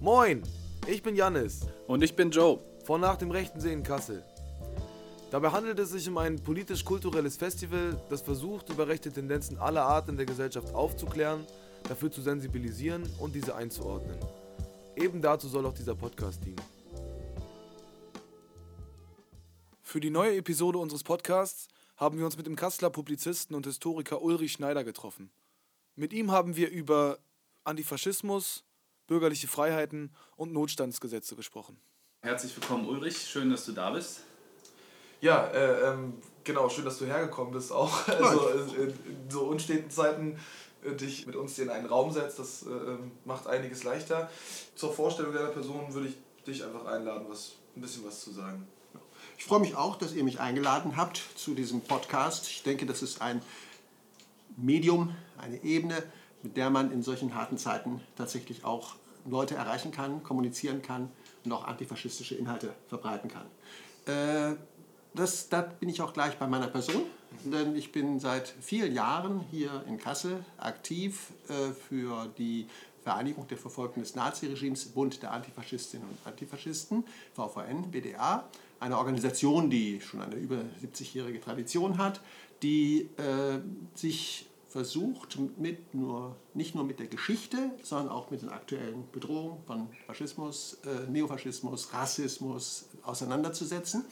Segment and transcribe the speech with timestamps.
[0.00, 0.44] Moin,
[0.86, 1.66] ich bin Jannis.
[1.88, 2.60] Und ich bin Joe.
[2.84, 4.24] Von Nach dem Rechten See in Kassel.
[5.32, 10.08] Dabei handelt es sich um ein politisch-kulturelles Festival, das versucht, über rechte Tendenzen aller Art
[10.08, 11.44] in der Gesellschaft aufzuklären,
[11.88, 14.16] dafür zu sensibilisieren und diese einzuordnen.
[14.94, 16.62] Eben dazu soll auch dieser Podcast dienen.
[19.82, 24.22] Für die neue Episode unseres Podcasts haben wir uns mit dem Kasseler Publizisten und Historiker
[24.22, 25.32] Ulrich Schneider getroffen.
[25.96, 27.18] Mit ihm haben wir über
[27.64, 28.64] Antifaschismus,
[29.08, 31.80] bürgerliche Freiheiten und Notstandsgesetze gesprochen.
[32.22, 33.18] Herzlich willkommen, Ulrich.
[33.18, 34.20] Schön, dass du da bist.
[35.20, 38.06] Ja, äh, ähm, genau, schön, dass du hergekommen bist auch.
[38.08, 40.38] Also in, in so unsteten Zeiten
[40.84, 44.30] äh, dich mit uns in einen Raum setzt, das äh, ähm, macht einiges leichter.
[44.76, 48.66] Zur Vorstellung deiner Person würde ich dich einfach einladen, was, ein bisschen was zu sagen.
[49.36, 52.48] Ich freue mich auch, dass ihr mich eingeladen habt zu diesem Podcast.
[52.48, 53.42] Ich denke, das ist ein
[54.56, 56.02] Medium, eine Ebene,
[56.42, 61.10] mit der man in solchen harten Zeiten tatsächlich auch Leute erreichen kann, kommunizieren kann
[61.44, 63.46] und auch antifaschistische Inhalte verbreiten kann.
[64.06, 64.56] Äh,
[65.14, 67.02] das, da bin ich auch gleich bei meiner Person,
[67.44, 72.66] denn ich bin seit vielen Jahren hier in Kassel aktiv äh, für die
[73.02, 78.48] Vereinigung der Verfolgten des Naziregimes, Bund der Antifaschistinnen und Antifaschisten, VVN, BDA,
[78.80, 82.20] eine Organisation, die schon eine über 70-jährige Tradition hat,
[82.62, 83.60] die äh,
[83.94, 84.47] sich
[84.78, 89.88] versucht, mit nur, nicht nur mit der Geschichte, sondern auch mit den aktuellen Bedrohungen von
[90.06, 94.04] Faschismus, äh, Neofaschismus, Rassismus auseinanderzusetzen.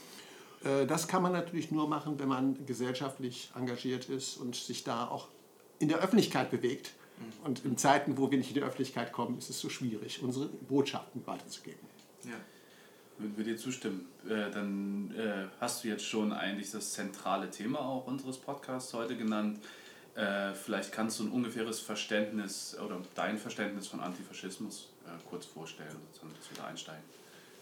[0.65, 5.07] Äh, das kann man natürlich nur machen, wenn man gesellschaftlich engagiert ist und sich da
[5.07, 5.29] auch
[5.79, 6.95] in der Öffentlichkeit bewegt.
[7.45, 10.47] Und in Zeiten, wo wir nicht in die Öffentlichkeit kommen, ist es so schwierig, unsere
[10.47, 11.87] Botschaften weiterzugeben.
[12.25, 12.33] Ja.
[13.19, 14.09] Würden wir dir zustimmen.
[14.29, 19.17] Äh, dann äh, hast du jetzt schon eigentlich das zentrale Thema auch unseres Podcasts heute
[19.17, 19.61] genannt.
[20.17, 25.97] Äh, vielleicht kannst du ein ungefähres Verständnis oder dein Verständnis von Antifaschismus äh, kurz vorstellen,
[26.13, 27.03] dass wir da einsteigen.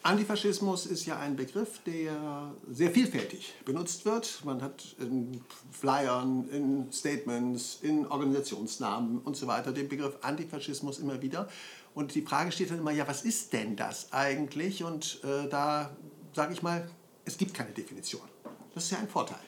[0.04, 4.44] Antifaschismus ist ja ein Begriff, der sehr vielfältig benutzt wird.
[4.44, 5.42] Man hat in
[5.72, 11.48] Flyern, in Statements, in Organisationsnamen und so weiter den Begriff Antifaschismus immer wieder.
[11.94, 14.84] Und die Frage steht dann immer, ja, was ist denn das eigentlich?
[14.84, 15.97] Und äh, da
[16.34, 16.86] sage ich mal,
[17.25, 18.28] es gibt keine Definition.
[18.75, 19.41] Das ist ja ein Vorteil.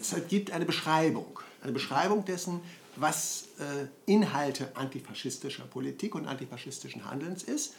[0.00, 2.60] Es gibt eine Beschreibung, eine Beschreibung dessen,
[2.96, 7.74] was äh, Inhalte antifaschistischer Politik und antifaschistischen Handelns ist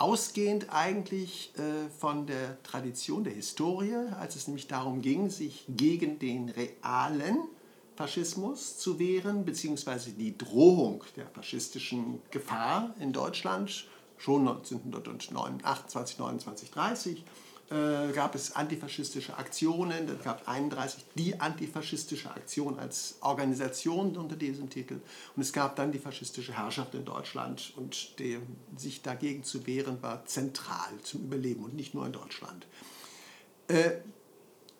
[0.00, 6.18] ausgehend eigentlich äh, von der Tradition der Historie, als es nämlich darum ging, sich gegen
[6.18, 7.42] den realen
[7.96, 17.24] Faschismus zu wehren, beziehungsweise die Drohung der faschistischen Gefahr in Deutschland schon 1929, 29, 30
[17.70, 20.08] äh, gab es antifaschistische Aktionen.
[20.08, 25.00] Es gab 31 die antifaschistische Aktion als Organisation unter diesem Titel.
[25.36, 27.72] Und es gab dann die faschistische Herrschaft in Deutschland.
[27.76, 28.38] Und die,
[28.76, 32.66] sich dagegen zu wehren war zentral zum Überleben und nicht nur in Deutschland.
[33.68, 33.92] Äh,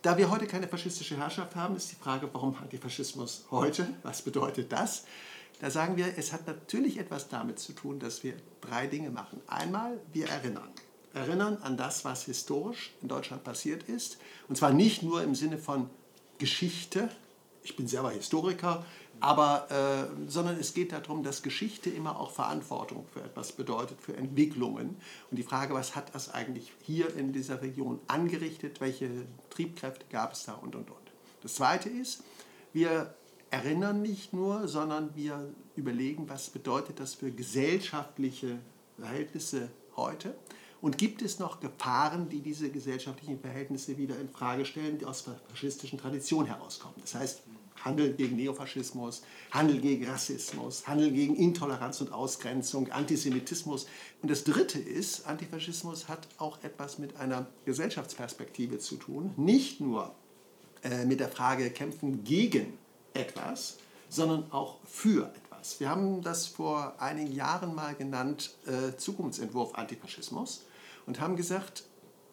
[0.02, 3.86] da wir heute keine faschistische Herrschaft haben, ist die Frage, warum Antifaschismus heute?
[4.02, 5.04] Was bedeutet das?
[5.60, 9.40] Da sagen wir, es hat natürlich etwas damit zu tun, dass wir drei Dinge machen.
[9.46, 10.70] Einmal, wir erinnern
[11.14, 14.18] erinnern an das, was historisch in Deutschland passiert ist.
[14.48, 15.90] Und zwar nicht nur im Sinne von
[16.38, 17.10] Geschichte,
[17.62, 18.84] ich bin selber Historiker,
[19.20, 24.16] aber, äh, sondern es geht darum, dass Geschichte immer auch Verantwortung für etwas bedeutet, für
[24.16, 24.96] Entwicklungen.
[25.30, 29.10] Und die Frage, was hat das eigentlich hier in dieser Region angerichtet, welche
[29.50, 30.98] Triebkräfte gab es da und, und, und.
[31.42, 32.22] Das Zweite ist,
[32.72, 33.14] wir
[33.50, 38.58] erinnern nicht nur, sondern wir überlegen, was bedeutet das für gesellschaftliche
[38.98, 40.34] Verhältnisse heute.
[40.80, 45.24] Und gibt es noch Gefahren, die diese gesellschaftlichen Verhältnisse wieder in Frage stellen, die aus
[45.24, 46.96] der faschistischen Tradition herauskommen?
[47.02, 47.42] Das heißt,
[47.84, 53.86] Handel gegen Neofaschismus, Handel gegen Rassismus, Handel gegen Intoleranz und Ausgrenzung, Antisemitismus.
[54.22, 59.32] Und das Dritte ist, Antifaschismus hat auch etwas mit einer Gesellschaftsperspektive zu tun.
[59.36, 60.14] Nicht nur
[60.82, 62.78] äh, mit der Frage kämpfen gegen
[63.14, 63.78] etwas,
[64.08, 65.80] sondern auch für etwas.
[65.80, 70.64] Wir haben das vor einigen Jahren mal genannt, äh, Zukunftsentwurf Antifaschismus
[71.10, 71.82] und haben gesagt,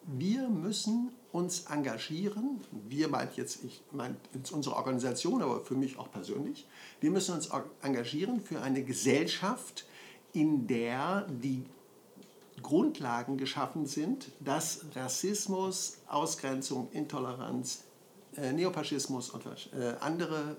[0.06, 4.14] wir müssen uns engagieren, wir meint jetzt, ich meine
[4.52, 6.64] unsere Organisation, aber für mich auch persönlich,
[7.00, 7.50] wir müssen uns
[7.82, 9.84] engagieren für eine Gesellschaft,
[10.32, 11.64] in der die
[12.62, 17.82] Grundlagen geschaffen sind, dass Rassismus, Ausgrenzung, Intoleranz,
[18.36, 20.56] äh, Neofaschismus und äh, andere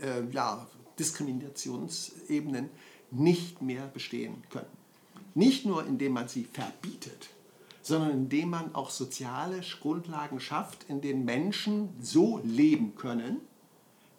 [0.00, 0.68] äh, ja,
[1.00, 2.70] Diskriminationsebenen
[3.10, 4.70] nicht mehr bestehen können.
[5.34, 7.30] Nicht nur indem man sie verbietet,
[7.90, 13.40] sondern indem man auch soziale Grundlagen schafft, in denen Menschen so leben können,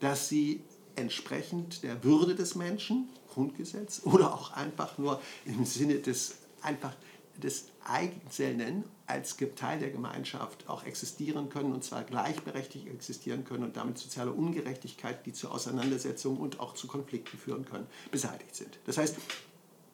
[0.01, 0.61] dass sie
[0.97, 6.93] entsprechend der Würde des Menschen, Grundgesetz, oder auch einfach nur im Sinne des einfach
[7.37, 13.77] des Einzelnen als Teil der Gemeinschaft auch existieren können und zwar gleichberechtigt existieren können und
[13.77, 18.79] damit soziale Ungerechtigkeit, die zu Auseinandersetzungen und auch zu Konflikten führen können, beseitigt sind.
[18.85, 19.15] Das heißt,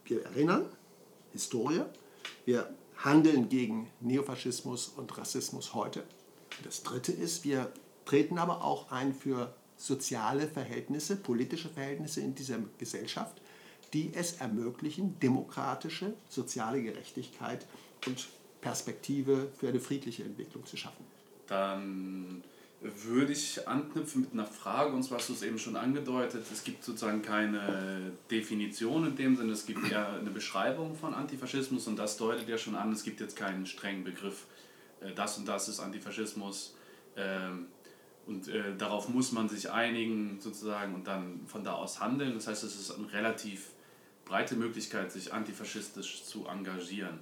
[0.06, 0.66] wir erinnern,
[1.32, 1.84] Historie,
[2.46, 2.74] wir
[3.04, 6.04] handeln gegen Neofaschismus und Rassismus heute.
[6.64, 7.72] Das Dritte ist, wir
[8.06, 13.42] treten aber auch ein für soziale Verhältnisse, politische Verhältnisse in dieser Gesellschaft,
[13.94, 17.66] die es ermöglichen, demokratische, soziale Gerechtigkeit
[18.06, 18.28] und
[18.62, 21.06] Perspektive für eine friedliche Entwicklung zu schaffen.
[21.48, 22.44] Dann
[22.82, 26.64] würde ich anknüpfen mit einer Frage, und zwar hast du es eben schon angedeutet, es
[26.64, 31.98] gibt sozusagen keine Definition in dem Sinne, es gibt eher eine Beschreibung von Antifaschismus und
[31.98, 34.46] das deutet ja schon an, es gibt jetzt keinen strengen Begriff,
[35.02, 36.76] äh, das und das ist Antifaschismus
[37.16, 37.66] ähm,
[38.28, 42.34] und äh, darauf muss man sich einigen sozusagen und dann von da aus handeln.
[42.34, 43.70] Das heißt, es ist eine relativ
[44.26, 47.20] breite Möglichkeit, sich antifaschistisch zu engagieren.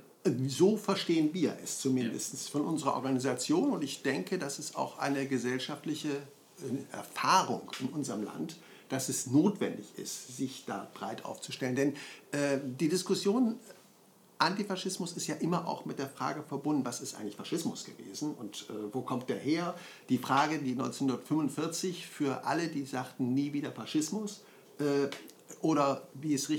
[0.47, 2.51] So verstehen wir es zumindest ja.
[2.51, 8.23] von unserer Organisation und ich denke, das ist auch eine gesellschaftliche äh, Erfahrung in unserem
[8.23, 8.57] Land,
[8.89, 11.75] dass es notwendig ist, sich da breit aufzustellen.
[11.75, 11.93] Denn
[12.31, 13.55] äh, die Diskussion
[14.37, 18.67] Antifaschismus ist ja immer auch mit der Frage verbunden, was ist eigentlich Faschismus gewesen und
[18.69, 19.75] äh, wo kommt der her?
[20.09, 24.41] Die Frage, die 1945 für alle, die sagten, nie wieder Faschismus,
[24.79, 25.07] äh,
[25.61, 26.51] oder wie es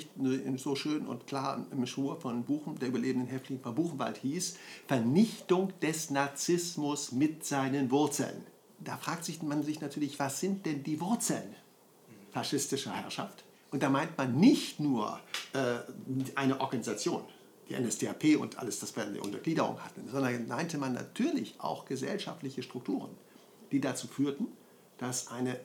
[0.57, 4.57] so schön und klar im Schwur von Buchen, der überlebenden Häftling von Buchenwald hieß,
[4.87, 8.47] Vernichtung des Narzissmus mit seinen Wurzeln.
[8.79, 11.55] Da fragt sich man sich natürlich, was sind denn die Wurzeln
[12.33, 13.45] faschistischer Herrschaft?
[13.71, 15.19] Und da meint man nicht nur
[15.53, 15.79] äh,
[16.35, 17.23] eine Organisation,
[17.69, 21.85] die NSDAP und alles, das wir in der Untergliederung hatten, sondern meinte man natürlich auch
[21.85, 23.11] gesellschaftliche Strukturen,
[23.73, 24.47] die dazu führten,
[24.99, 25.59] dass eine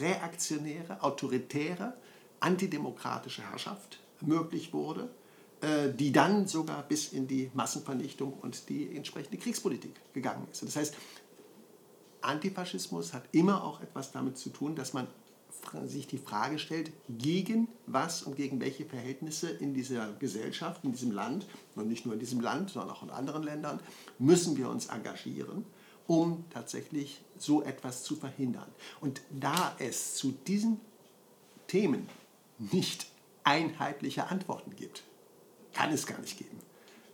[0.00, 1.94] reaktionäre, autoritäre,
[2.42, 5.10] antidemokratische Herrschaft möglich wurde,
[5.60, 10.62] äh, die dann sogar bis in die Massenvernichtung und die entsprechende Kriegspolitik gegangen ist.
[10.62, 10.94] Das heißt,
[12.20, 15.06] Antifaschismus hat immer auch etwas damit zu tun, dass man
[15.86, 21.12] sich die Frage stellt, gegen was und gegen welche Verhältnisse in dieser Gesellschaft, in diesem
[21.12, 21.46] Land,
[21.76, 23.80] und nicht nur in diesem Land, sondern auch in anderen Ländern,
[24.18, 25.64] müssen wir uns engagieren,
[26.06, 28.68] um tatsächlich so etwas zu verhindern.
[29.00, 30.80] Und da es zu diesen
[31.68, 32.08] Themen
[32.58, 33.06] nicht
[33.44, 35.04] einheitliche Antworten gibt.
[35.72, 36.58] Kann es gar nicht geben.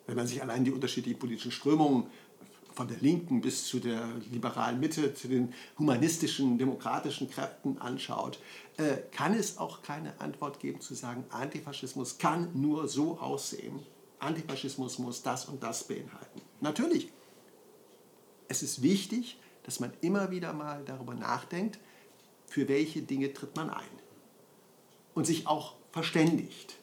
[0.06, 2.06] Wenn man sich allein die unterschiedlichen politischen Strömungen
[2.75, 8.38] von der Linken bis zu der liberalen Mitte, zu den humanistischen, demokratischen Kräften anschaut,
[8.76, 13.81] äh, kann es auch keine Antwort geben zu sagen, Antifaschismus kann nur so aussehen.
[14.20, 16.41] Antifaschismus muss das und das beinhalten.
[16.61, 17.11] Natürlich,
[18.49, 21.79] es ist wichtig, dass man immer wieder mal darüber nachdenkt,
[22.46, 23.97] für welche Dinge tritt man ein
[25.19, 26.76] und sich auch verständigt.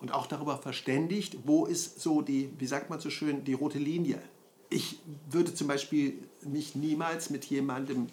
[0.00, 3.78] Und auch darüber verständigt, wo ist so die, wie sagt man so schön, die rote
[3.78, 4.22] Linie.
[4.70, 8.06] Ich würde zum Beispiel mich niemals mit jemandem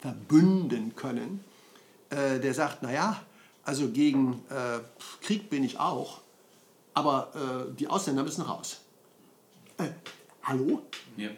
[0.00, 1.44] verbünden können,
[2.10, 3.22] äh, der sagt, naja,
[3.62, 4.80] also gegen äh,
[5.20, 6.20] Krieg bin ich auch,
[6.92, 8.80] aber äh, die Ausländer müssen raus.
[9.78, 9.90] Äh,
[10.42, 10.82] hallo?
[11.16, 11.34] Ja, ja.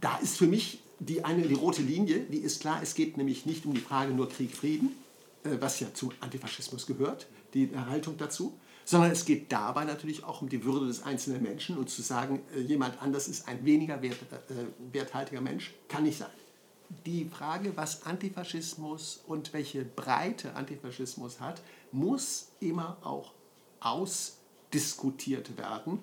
[0.00, 3.44] Da ist für mich die, eine, die rote Linie, die ist klar, es geht nämlich
[3.44, 4.96] nicht um die Frage nur Krieg, Frieden,
[5.44, 10.48] was ja zum Antifaschismus gehört, die Haltung dazu, sondern es geht dabei natürlich auch um
[10.48, 14.16] die Würde des einzelnen Menschen und zu sagen, äh, jemand anders ist ein weniger wert,
[14.32, 16.30] äh, werthaltiger Mensch, kann nicht sein.
[17.04, 21.60] Die Frage, was Antifaschismus und welche Breite Antifaschismus hat,
[21.92, 23.32] muss immer auch
[23.80, 25.98] ausdiskutiert werden.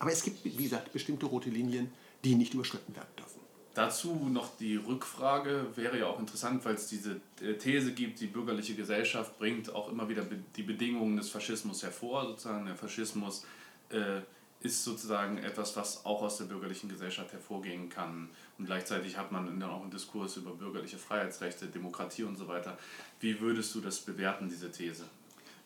[0.00, 1.92] Aber es gibt, wie gesagt, bestimmte rote Linien,
[2.24, 3.40] die nicht überschritten werden dürfen.
[3.76, 8.26] Dazu noch die Rückfrage, wäre ja auch interessant, weil es diese äh, These gibt, die
[8.26, 10.24] bürgerliche Gesellschaft bringt auch immer wieder
[10.56, 12.24] die Bedingungen des Faschismus hervor.
[12.24, 13.44] Sozusagen der Faschismus
[13.90, 14.20] äh,
[14.60, 18.30] ist sozusagen etwas, was auch aus der bürgerlichen Gesellschaft hervorgehen kann.
[18.56, 22.78] Und gleichzeitig hat man dann auch einen Diskurs über bürgerliche Freiheitsrechte, Demokratie und so weiter.
[23.20, 25.04] Wie würdest du das bewerten, diese These?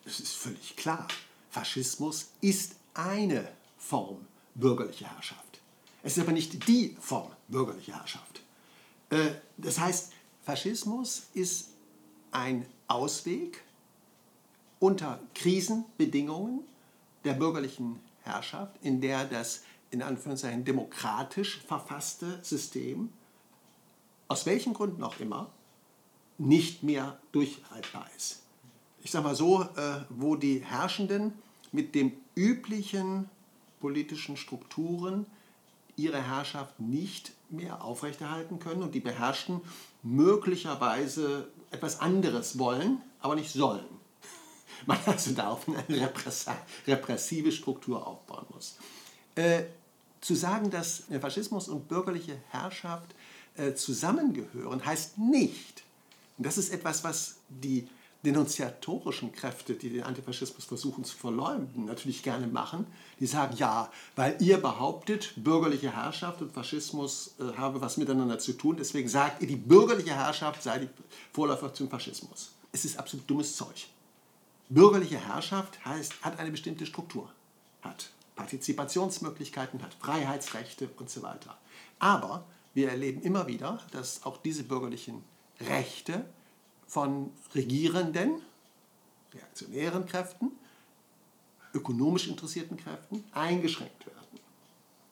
[0.04, 1.06] Es ist völlig klar.
[1.50, 3.46] Faschismus ist eine
[3.78, 4.26] Form
[4.56, 5.49] bürgerlicher Herrschaft.
[6.02, 8.42] Es ist aber nicht die Form bürgerlicher Herrschaft.
[9.10, 11.70] Äh, das heißt, Faschismus ist
[12.30, 13.62] ein Ausweg
[14.78, 16.60] unter Krisenbedingungen
[17.24, 23.12] der bürgerlichen Herrschaft, in der das in Anführungszeichen demokratisch verfasste System,
[24.28, 25.50] aus welchen Gründen auch immer,
[26.38, 28.42] nicht mehr durchhaltbar ist.
[29.02, 31.34] Ich sage mal so, äh, wo die Herrschenden
[31.72, 33.28] mit den üblichen
[33.80, 35.26] politischen Strukturen
[35.96, 39.60] ihre Herrschaft nicht mehr aufrechterhalten können und die Beherrschten
[40.02, 43.84] möglicherweise etwas anderes wollen, aber nicht sollen.
[44.86, 46.10] Man also darauf eine
[46.86, 48.76] repressive Struktur aufbauen muss.
[49.34, 49.64] Äh,
[50.20, 53.14] zu sagen, dass Faschismus und bürgerliche Herrschaft
[53.56, 55.82] äh, zusammengehören, heißt nicht,
[56.40, 57.86] und das ist etwas, was die
[58.22, 62.86] denunziatorischen Kräfte, die den Antifaschismus versuchen zu verleumden, natürlich gerne machen.
[63.18, 68.52] Die sagen, ja, weil ihr behauptet, bürgerliche Herrschaft und Faschismus äh, habe was miteinander zu
[68.52, 70.88] tun, deswegen sagt ihr, die bürgerliche Herrschaft sei die
[71.32, 72.52] Vorläufer zum Faschismus.
[72.72, 73.86] Es ist absolut dummes Zeug.
[74.68, 77.28] Bürgerliche Herrschaft heißt, hat eine bestimmte Struktur,
[77.82, 81.58] hat Partizipationsmöglichkeiten, hat Freiheitsrechte und so weiter.
[81.98, 85.24] Aber wir erleben immer wieder, dass auch diese bürgerlichen
[85.60, 86.24] Rechte
[86.90, 88.42] von Regierenden,
[89.32, 90.50] reaktionären Kräften,
[91.72, 94.18] ökonomisch interessierten Kräften eingeschränkt werden.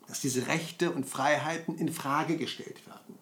[0.09, 3.17] Dass diese Rechte und Freiheiten in Frage gestellt werden.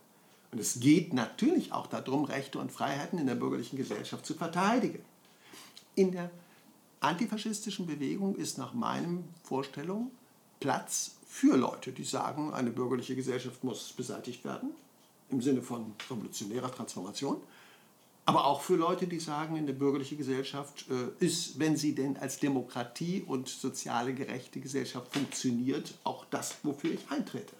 [0.52, 5.04] Und es geht natürlich auch darum, Rechte und Freiheiten in der bürgerlichen Gesellschaft zu verteidigen.
[5.94, 6.30] In der
[7.00, 10.10] antifaschistischen Bewegung ist nach meinen Vorstellungen
[10.60, 14.70] Platz für Leute, die sagen, eine bürgerliche Gesellschaft muss beseitigt werden,
[15.28, 17.36] im Sinne von revolutionärer Transformation.
[18.28, 22.40] Aber auch für Leute, die sagen, eine bürgerliche Gesellschaft äh, ist, wenn sie denn als
[22.40, 27.54] Demokratie und soziale gerechte Gesellschaft funktioniert, auch das, wofür ich eintrete.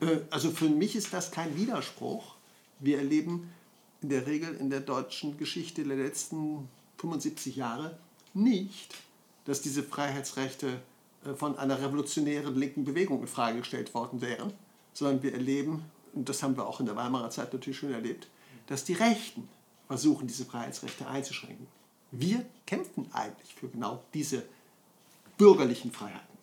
[0.00, 2.36] Äh, also für mich ist das kein Widerspruch.
[2.80, 3.50] Wir erleben
[4.02, 7.96] in der Regel in der deutschen Geschichte der letzten 75 Jahre
[8.34, 8.94] nicht,
[9.46, 10.82] dass diese Freiheitsrechte
[11.24, 14.52] äh, von einer revolutionären linken Bewegung in Frage gestellt worden wären,
[14.92, 18.28] sondern wir erleben, und das haben wir auch in der Weimarer Zeit natürlich schon erlebt,
[18.66, 19.48] dass die Rechten
[19.92, 21.66] versuchen, diese Freiheitsrechte einzuschränken.
[22.12, 24.42] Wir kämpfen eigentlich für genau diese
[25.36, 26.38] bürgerlichen Freiheiten.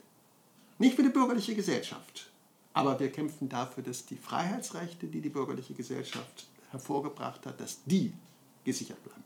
[0.77, 2.29] Nicht für die bürgerliche Gesellschaft,
[2.73, 8.13] aber wir kämpfen dafür, dass die Freiheitsrechte, die die bürgerliche Gesellschaft hervorgebracht hat, dass die
[8.63, 9.23] gesichert bleiben.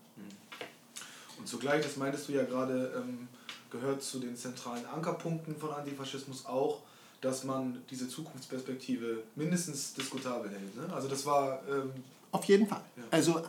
[1.38, 3.28] Und zugleich, das meintest du ja gerade, ähm,
[3.70, 6.80] gehört zu den zentralen Ankerpunkten von Antifaschismus auch,
[7.20, 10.76] dass man diese Zukunftsperspektive mindestens diskutabel hält.
[10.78, 10.94] Ne?
[10.94, 11.62] Also das war...
[11.68, 11.92] Ähm,
[12.32, 12.84] Auf jeden Fall.
[12.96, 13.04] Ja.
[13.12, 13.44] Also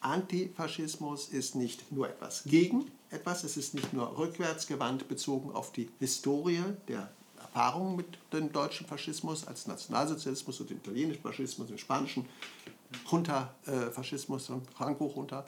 [0.00, 5.88] Antifaschismus ist nicht nur etwas gegen etwas, es ist nicht nur rückwärtsgewandt bezogen auf die
[5.98, 12.26] Historie der Erfahrungen mit dem deutschen Faschismus als Nationalsozialismus und dem italienischen Faschismus, dem spanischen
[13.10, 15.46] Junta-Faschismus und Franco-Junta,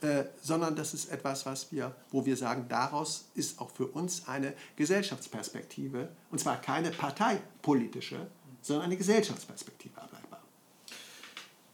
[0.00, 4.26] äh, sondern das ist etwas, was wir, wo wir sagen, daraus ist auch für uns
[4.28, 8.26] eine Gesellschaftsperspektive, und zwar keine parteipolitische,
[8.62, 10.40] sondern eine Gesellschaftsperspektive ableitbar.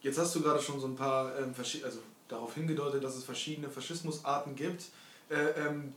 [0.02, 1.54] Jetzt hast du gerade schon so ein paar, ähm,
[1.84, 4.86] also darauf hingedeutet, dass es verschiedene Faschismusarten gibt.
[5.28, 5.92] Äh, ähm,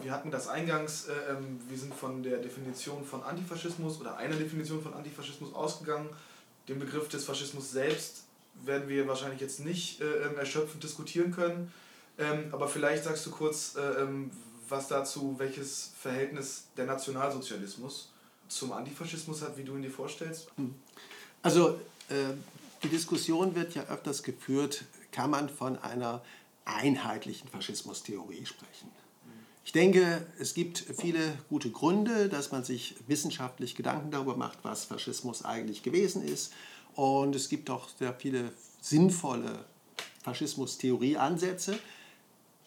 [0.00, 4.36] wir hatten das eingangs, äh, ähm, wir sind von der Definition von Antifaschismus oder einer
[4.36, 6.08] Definition von Antifaschismus ausgegangen.
[6.68, 8.24] Den Begriff des Faschismus selbst
[8.64, 11.72] werden wir wahrscheinlich jetzt nicht äh, ähm, erschöpfend diskutieren können.
[12.18, 13.76] Ähm, aber vielleicht sagst du kurz
[14.68, 18.10] was dazu, welches Verhältnis der Nationalsozialismus
[18.48, 20.50] zum Antifaschismus hat, wie du ihn dir vorstellst.
[20.56, 20.74] Hm.
[21.42, 21.80] Also
[22.82, 26.22] die Diskussion wird ja öfters geführt, kann man von einer
[26.64, 28.90] einheitlichen Faschismustheorie sprechen.
[29.64, 34.86] Ich denke, es gibt viele gute Gründe, dass man sich wissenschaftlich Gedanken darüber macht, was
[34.86, 36.52] Faschismus eigentlich gewesen ist.
[36.94, 39.66] Und es gibt auch sehr viele sinnvolle
[40.22, 41.78] Faschismus-Theorie-Ansätze,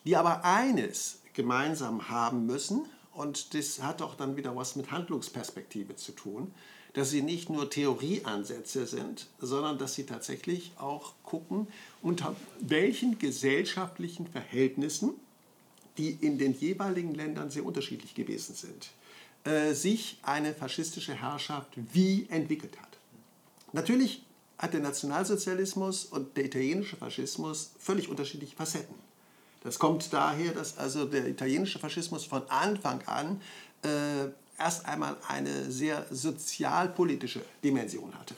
[0.05, 5.95] die aber eines gemeinsam haben müssen, und das hat auch dann wieder was mit Handlungsperspektive
[5.95, 6.53] zu tun,
[6.93, 11.67] dass sie nicht nur Theorieansätze sind, sondern dass sie tatsächlich auch gucken,
[12.01, 15.13] unter welchen gesellschaftlichen Verhältnissen,
[15.98, 18.91] die in den jeweiligen Ländern sehr unterschiedlich gewesen sind,
[19.43, 22.98] äh, sich eine faschistische Herrschaft wie entwickelt hat.
[23.74, 24.24] Natürlich
[24.57, 28.95] hat der Nationalsozialismus und der italienische Faschismus völlig unterschiedliche Facetten.
[29.63, 33.41] Das kommt daher, dass also der italienische Faschismus von Anfang an
[33.83, 34.27] äh,
[34.62, 38.36] erst einmal eine sehr sozialpolitische Dimension hatte.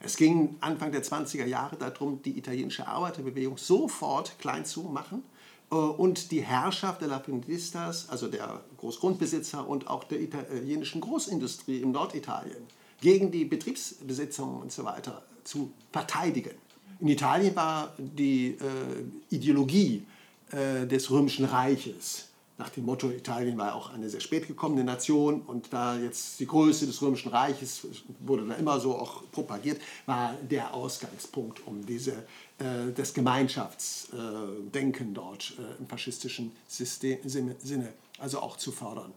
[0.00, 5.22] Es ging Anfang der 20er Jahre darum, die italienische Arbeiterbewegung sofort klein zu machen
[5.70, 11.92] äh, und die Herrschaft der Lapidistas, also der Großgrundbesitzer und auch der italienischen Großindustrie im
[11.92, 12.62] Norditalien,
[13.00, 16.54] gegen die Betriebsbesitzungen und so weiter zu verteidigen.
[16.98, 20.02] In Italien war die äh, Ideologie
[20.50, 22.29] äh, des Römischen Reiches
[22.60, 26.46] nach dem Motto, Italien war auch eine sehr spät gekommene Nation und da jetzt die
[26.46, 27.86] Größe des Römischen Reiches
[28.20, 32.12] wurde da immer so auch propagiert, war der Ausgangspunkt, um diese,
[32.58, 39.14] äh, das Gemeinschaftsdenken dort äh, im faschistischen System, Sinne also auch zu fördern.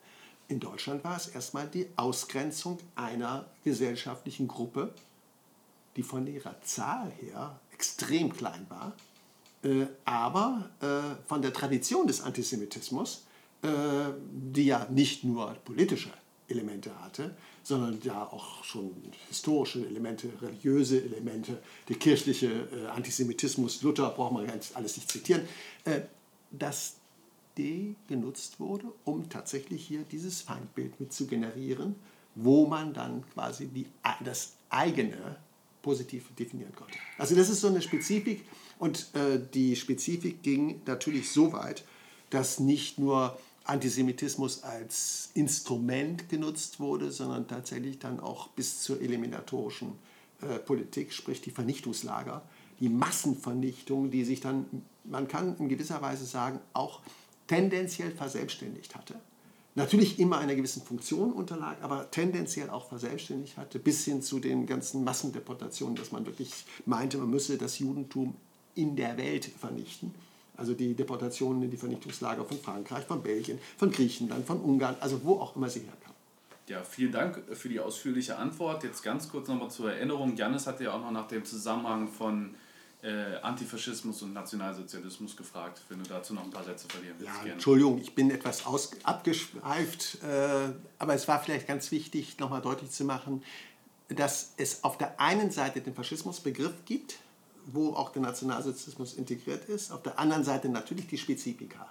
[0.48, 4.94] In Deutschland war es erstmal die Ausgrenzung einer gesellschaftlichen Gruppe,
[5.98, 8.94] die von ihrer Zahl her extrem klein war,
[9.64, 13.26] äh, aber äh, von der Tradition des Antisemitismus,
[13.64, 16.10] die ja nicht nur politische
[16.48, 18.92] Elemente hatte, sondern ja auch schon
[19.30, 25.48] historische Elemente, religiöse Elemente, der kirchliche äh, Antisemitismus, Luther, braucht man alles nicht zitieren,
[25.86, 26.02] äh,
[26.52, 26.96] dass
[27.58, 31.96] die genutzt wurde, um tatsächlich hier dieses Feindbild mit zu generieren,
[32.36, 33.86] wo man dann quasi die,
[34.24, 35.38] das eigene
[35.82, 36.98] positiv definieren konnte.
[37.18, 38.46] Also das ist so eine Spezifik
[38.80, 41.84] und äh, die Spezifik ging natürlich so weit,
[42.30, 49.94] dass nicht nur Antisemitismus als Instrument genutzt wurde, sondern tatsächlich dann auch bis zur eliminatorischen
[50.42, 52.42] äh, Politik, sprich die Vernichtungslager,
[52.80, 54.66] die Massenvernichtung, die sich dann,
[55.06, 57.00] man kann in gewisser Weise sagen, auch
[57.48, 59.16] tendenziell verselbstständigt hatte.
[59.76, 64.68] Natürlich immer einer gewissen Funktion unterlag, aber tendenziell auch verselbstständigt hatte, bis hin zu den
[64.68, 68.36] ganzen Massendeportationen, dass man wirklich meinte, man müsse das Judentum
[68.76, 70.14] in der Welt vernichten.
[70.56, 75.24] Also die Deportationen in die Vernichtungslager von Frankreich, von Belgien, von Griechenland, von Ungarn, also
[75.24, 76.14] wo auch immer sie herkamen.
[76.68, 78.84] Ja, vielen Dank für die ausführliche Antwort.
[78.84, 80.36] Jetzt ganz kurz nochmal zur Erinnerung.
[80.36, 82.56] Janis hatte ja auch noch nach dem Zusammenhang von
[83.04, 87.34] äh, Antifaschismus und Nationalsozialismus gefragt, wenn du dazu noch ein paar Sätze verlieren willst.
[87.46, 87.52] Ja.
[87.52, 92.92] Entschuldigung, ich bin etwas aus, abgeschweift, äh, aber es war vielleicht ganz wichtig, nochmal deutlich
[92.92, 93.44] zu machen,
[94.08, 97.18] dass es auf der einen Seite den Faschismusbegriff gibt,
[97.66, 101.88] wo auch der Nationalsozialismus integriert ist, auf der anderen Seite natürlich die Spezifika.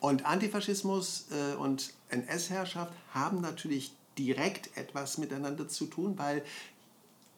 [0.00, 6.42] Und Antifaschismus äh, und NS-Herrschaft haben natürlich direkt etwas miteinander zu tun, weil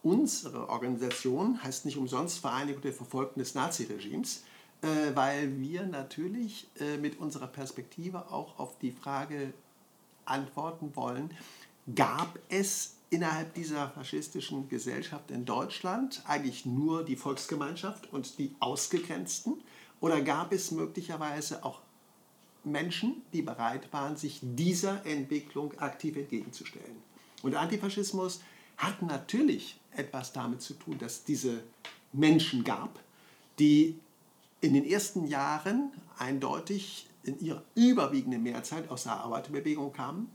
[0.02, 4.44] unsere Organisation heißt nicht umsonst Vereinigung der Verfolgten des Naziregimes,
[4.82, 9.52] äh, weil wir natürlich äh, mit unserer Perspektive auch auf die Frage
[10.24, 11.30] antworten wollen,
[11.94, 19.60] gab es innerhalb dieser faschistischen Gesellschaft in Deutschland eigentlich nur die Volksgemeinschaft und die Ausgegrenzten?
[20.00, 21.80] Oder gab es möglicherweise auch
[22.62, 27.02] Menschen, die bereit waren, sich dieser Entwicklung aktiv entgegenzustellen?
[27.42, 28.40] Und Antifaschismus
[28.76, 31.62] hat natürlich etwas damit zu tun, dass diese
[32.12, 33.00] Menschen gab,
[33.58, 33.98] die
[34.60, 40.28] in den ersten Jahren eindeutig in ihrer überwiegenden Mehrzahl aus der Arbeiterbewegung kamen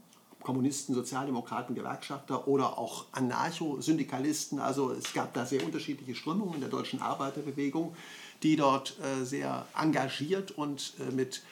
[0.46, 4.60] Kommunisten, Sozialdemokraten, Gewerkschafter oder auch Anarcho-Syndikalisten.
[4.60, 7.96] Also es gab da sehr unterschiedliche Strömungen in der deutschen Arbeiterbewegung,
[8.44, 11.42] die dort äh, sehr engagiert und äh, mit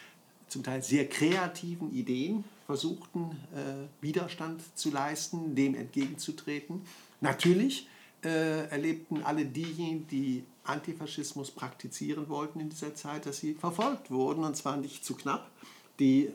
[0.47, 6.83] zum Teil sehr kreativen Ideen versuchten, äh, Widerstand zu leisten, dem entgegenzutreten.
[7.21, 7.89] Natürlich
[8.23, 14.57] erlebten alle diejenigen, die Antifaschismus praktizieren wollten in dieser Zeit, dass sie verfolgt wurden, und
[14.57, 15.51] zwar nicht zu knapp
[15.99, 16.31] die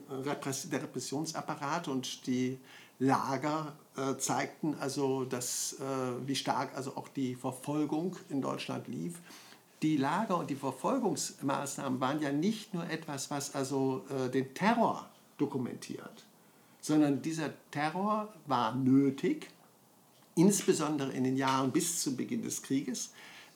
[0.72, 2.58] der Repressionsapparat und die
[3.00, 9.22] Lager äh, zeigten also, dass, äh, wie stark also auch die Verfolgung in Deutschland lief.
[9.82, 15.10] Die Lager und die Verfolgungsmaßnahmen waren ja nicht nur etwas, was also äh, den Terror
[15.38, 16.26] dokumentiert,
[16.82, 19.50] sondern dieser Terror war nötig,
[20.36, 23.14] insbesondere in den Jahren bis zum Beginn des Krieges,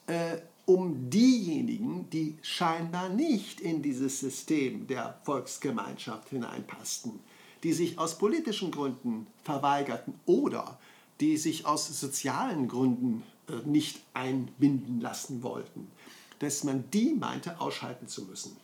[0.08, 7.20] äh, um diejenigen, die scheinbar nicht in dieses System der Volksgemeinschaft hineinpassten,
[7.64, 10.80] die sich aus politischen Gründen verweigerten oder
[11.20, 15.92] die sich aus sozialen Gründen äh, nicht einbinden lassen wollten,
[16.40, 18.56] dass man die meinte ausschalten zu müssen.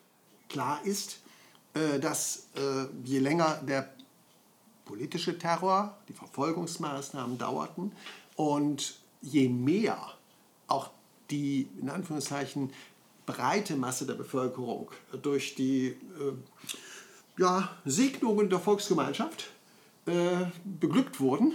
[0.47, 1.19] Klar ist,
[1.73, 3.93] äh, dass äh, je länger der
[4.85, 7.91] politische Terror, die Verfolgungsmaßnahmen dauerten
[8.35, 10.13] und je mehr
[10.67, 10.89] auch
[11.29, 12.71] die in Anführungszeichen
[13.25, 14.89] breite Masse der Bevölkerung
[15.21, 15.95] durch die äh,
[17.37, 19.49] ja, Segnungen der Volksgemeinschaft
[20.05, 20.11] äh,
[20.63, 21.53] beglückt wurden.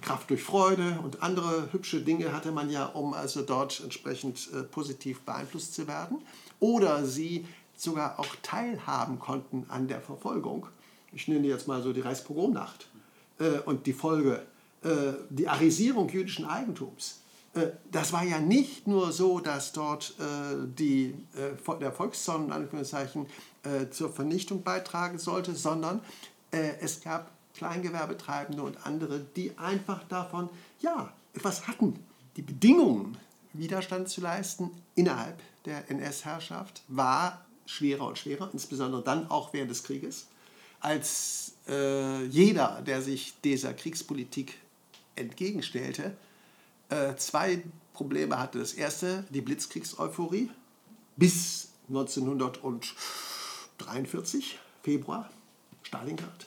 [0.00, 4.62] Kraft durch Freude und andere hübsche Dinge hatte man ja, um also dort entsprechend äh,
[4.62, 6.18] positiv beeinflusst zu werden.
[6.60, 10.66] Oder sie sogar auch teilhaben konnten an der Verfolgung.
[11.12, 12.88] Ich nenne jetzt mal so die Reichspogromnacht
[13.40, 14.46] äh, und die Folge,
[14.84, 17.22] äh, die Arisierung jüdischen Eigentums
[17.90, 23.26] das war ja nicht nur so, dass dort äh, die, äh, der Volkszorn Anführungszeichen,
[23.62, 26.00] äh, zur Vernichtung beitragen sollte, sondern
[26.50, 30.48] äh, es gab Kleingewerbetreibende und andere, die einfach davon
[30.80, 31.98] ja, etwas hatten.
[32.36, 33.18] Die Bedingungen,
[33.52, 39.82] Widerstand zu leisten innerhalb der NS-Herrschaft, war schwerer und schwerer, insbesondere dann auch während des
[39.82, 40.28] Krieges,
[40.80, 44.54] als äh, jeder, der sich dieser Kriegspolitik
[45.16, 46.16] entgegenstellte,
[46.88, 48.58] äh, zwei Probleme hatte.
[48.58, 50.50] Das erste, die Blitzkriegseuphorie
[51.16, 55.30] bis 1943, Februar,
[55.82, 56.46] Stalingrad.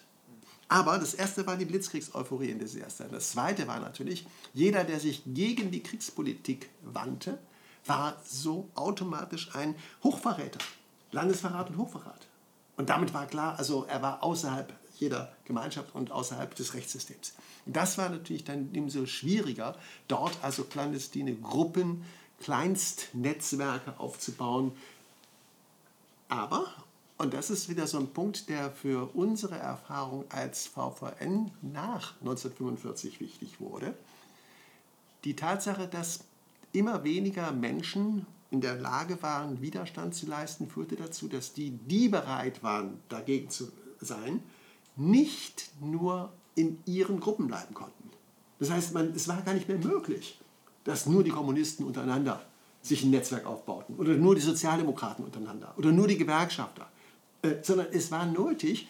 [0.68, 3.12] Aber das erste war die Blitzkriegseuphorie in Zeit.
[3.12, 7.38] Das zweite war natürlich, jeder, der sich gegen die Kriegspolitik wandte,
[7.86, 10.60] war so automatisch ein Hochverräter.
[11.12, 12.28] Landesverrat und Hochverrat.
[12.78, 14.72] Und damit war klar, also er war außerhalb
[15.02, 17.34] jeder Gemeinschaft und außerhalb des Rechtssystems.
[17.66, 19.76] Das war natürlich dann umso schwieriger,
[20.08, 22.06] dort also clandestine Gruppen,
[22.40, 24.72] Kleinstnetzwerke aufzubauen.
[26.30, 26.68] Aber,
[27.18, 33.20] und das ist wieder so ein Punkt, der für unsere Erfahrung als VVN nach 1945
[33.20, 33.96] wichtig wurde,
[35.24, 36.22] die Tatsache, dass
[36.74, 42.08] immer weniger Menschen in der Lage waren, Widerstand zu leisten, führte dazu, dass die, die
[42.08, 44.44] bereit waren, dagegen zu sein,
[45.02, 48.10] nicht nur in ihren Gruppen bleiben konnten.
[48.60, 50.40] Das heißt, man, es war gar nicht mehr möglich,
[50.84, 52.42] dass nur die Kommunisten untereinander
[52.82, 56.88] sich ein Netzwerk aufbauten oder nur die Sozialdemokraten untereinander oder nur die Gewerkschafter,
[57.42, 58.88] äh, sondern es war nötig,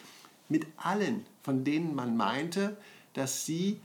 [0.48, 2.76] mit allen, von denen man meinte,
[3.14, 3.80] dass sie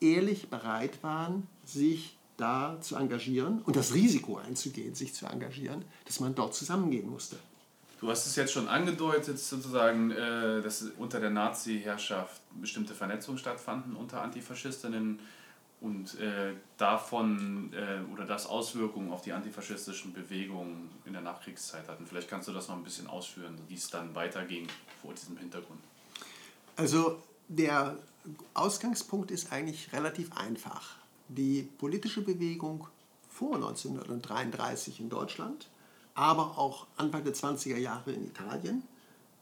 [0.00, 6.20] ehrlich bereit waren, sich da zu engagieren und das Risiko einzugehen, sich zu engagieren, dass
[6.20, 7.36] man dort zusammengehen musste.
[8.02, 13.94] Du hast es jetzt schon angedeutet, sozusagen, äh, dass unter der Nazi-Herrschaft bestimmte Vernetzungen stattfanden
[13.94, 15.20] unter Antifaschistinnen
[15.80, 22.04] und äh, davon äh, oder das Auswirkungen auf die antifaschistischen Bewegungen in der Nachkriegszeit hatten.
[22.04, 24.66] Vielleicht kannst du das noch ein bisschen ausführen, wie es dann weiterging
[25.00, 25.78] vor diesem Hintergrund.
[26.74, 27.96] Also der
[28.54, 30.96] Ausgangspunkt ist eigentlich relativ einfach.
[31.28, 32.88] Die politische Bewegung
[33.30, 35.68] vor 1933 in Deutschland
[36.14, 38.82] aber auch Anfang der 20er Jahre in Italien,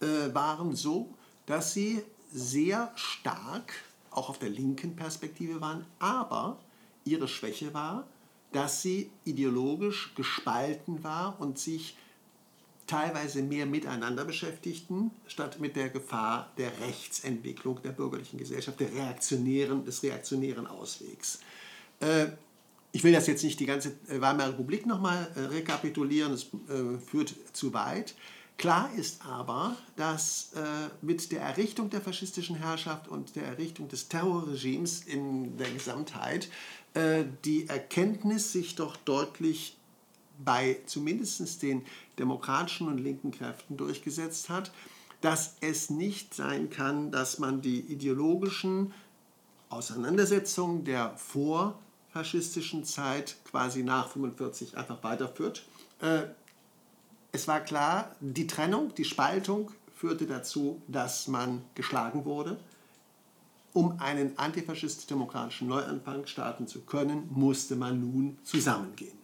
[0.01, 1.09] äh, waren so,
[1.47, 2.03] dass sie
[2.33, 3.73] sehr stark
[4.11, 6.59] auch auf der linken Perspektive waren, aber
[7.05, 8.07] ihre Schwäche war,
[8.53, 11.97] dass sie ideologisch gespalten war und sich
[12.87, 19.85] teilweise mehr miteinander beschäftigten, statt mit der Gefahr der Rechtsentwicklung der bürgerlichen Gesellschaft, der reaktionären,
[19.85, 21.39] des reaktionären Auswegs.
[22.01, 22.29] Äh,
[22.93, 26.99] ich will das jetzt nicht die ganze äh, Weimarer Republik nochmal äh, rekapitulieren, das äh,
[26.99, 28.15] führt zu weit.
[28.59, 30.61] Klar ist aber, dass äh,
[31.01, 36.51] mit der Errichtung der faschistischen Herrschaft und der Errichtung des Terrorregimes in der Gesamtheit
[36.93, 39.79] äh, die Erkenntnis sich doch deutlich
[40.45, 41.87] bei zumindest den
[42.19, 44.73] demokratischen und linken Kräften durchgesetzt hat,
[45.21, 48.93] dass es nicht sein kann, dass man die ideologischen
[49.69, 51.79] Auseinandersetzungen der vor
[52.13, 55.65] faschistischen Zeit quasi nach 45 einfach weiterführt.
[56.01, 56.23] Äh,
[57.33, 62.59] es war klar, die Trennung, die Spaltung führte dazu, dass man geschlagen wurde.
[63.73, 69.17] Um einen antifaschistisch-demokratischen Neuanfang starten zu können, musste man nun zusammengehen.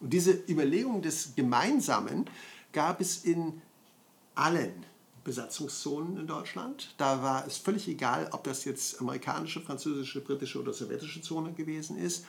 [0.00, 2.26] Und diese Überlegung des Gemeinsamen
[2.72, 3.60] gab es in
[4.36, 4.84] allen
[5.28, 6.94] Besatzungszonen in Deutschland.
[6.96, 11.98] Da war es völlig egal, ob das jetzt amerikanische, französische, britische oder sowjetische Zone gewesen
[11.98, 12.24] ist,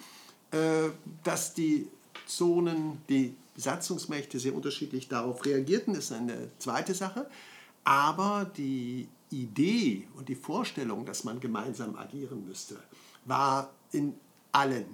[0.52, 0.90] äh,
[1.24, 1.88] dass die
[2.28, 7.30] Zonen, die Besatzungsmächte sehr unterschiedlich darauf reagierten, ist eine zweite Sache.
[7.86, 12.76] Aber die Idee und die Vorstellung, dass man gemeinsam agieren müsste,
[13.24, 14.14] war in
[14.52, 14.86] allen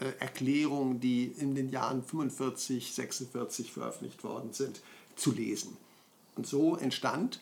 [0.00, 4.80] äh, Erklärungen, die in den Jahren 45, 46 veröffentlicht worden sind,
[5.14, 5.76] zu lesen.
[6.36, 7.40] Und so entstand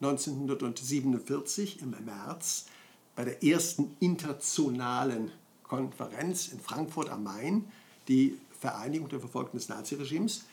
[0.00, 2.66] 1947 im März
[3.14, 5.30] bei der ersten internationalen
[5.62, 7.66] Konferenz in Frankfurt am Main
[8.08, 10.44] die Vereinigung der Verfolgten des Naziregimes.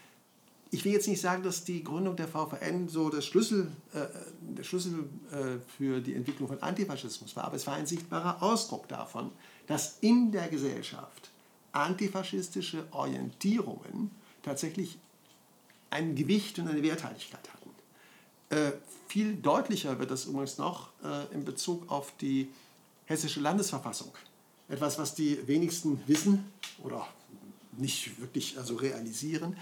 [0.70, 4.06] Ich will jetzt nicht sagen, dass die Gründung der VVN so das Schlüssel, äh,
[4.42, 8.88] der Schlüssel äh, für die Entwicklung von Antifaschismus war, aber es war ein sichtbarer Ausdruck
[8.90, 9.32] davon,
[9.66, 11.30] dass in der Gesellschaft
[11.72, 14.12] antifaschistische Orientierungen
[14.44, 14.98] tatsächlich
[15.90, 17.57] ein Gewicht und eine Werthaltigkeit hatten.
[18.50, 18.72] Äh,
[19.08, 22.50] viel deutlicher wird das übrigens noch äh, in Bezug auf die
[23.06, 24.12] hessische Landesverfassung.
[24.70, 26.52] Etwas, was die wenigsten wissen
[26.84, 27.08] oder
[27.78, 29.56] nicht wirklich also realisieren.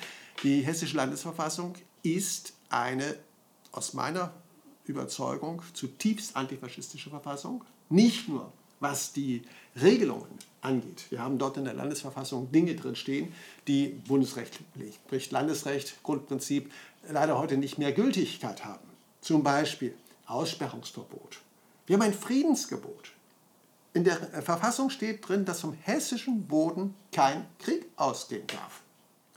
[0.44, 3.18] Die hessische Landesverfassung ist eine
[3.72, 4.34] aus meiner
[4.86, 7.64] Überzeugung zutiefst antifaschistische Verfassung.
[7.90, 9.42] Nicht nur was die
[9.82, 10.28] Regelungen
[10.62, 11.06] angeht.
[11.10, 13.34] Wir haben dort in der Landesverfassung Dinge drin stehen,
[13.68, 14.60] die Bundesrecht,
[15.32, 16.72] Landesrecht, Grundprinzip
[17.10, 18.88] leider heute nicht mehr Gültigkeit haben.
[19.22, 19.96] Zum Beispiel
[20.28, 21.40] Aussperrungsverbot.
[21.86, 23.12] Wir haben ein Friedensgebot.
[23.94, 28.82] In der Verfassung steht drin, dass vom hessischen Boden kein Krieg ausgehen darf.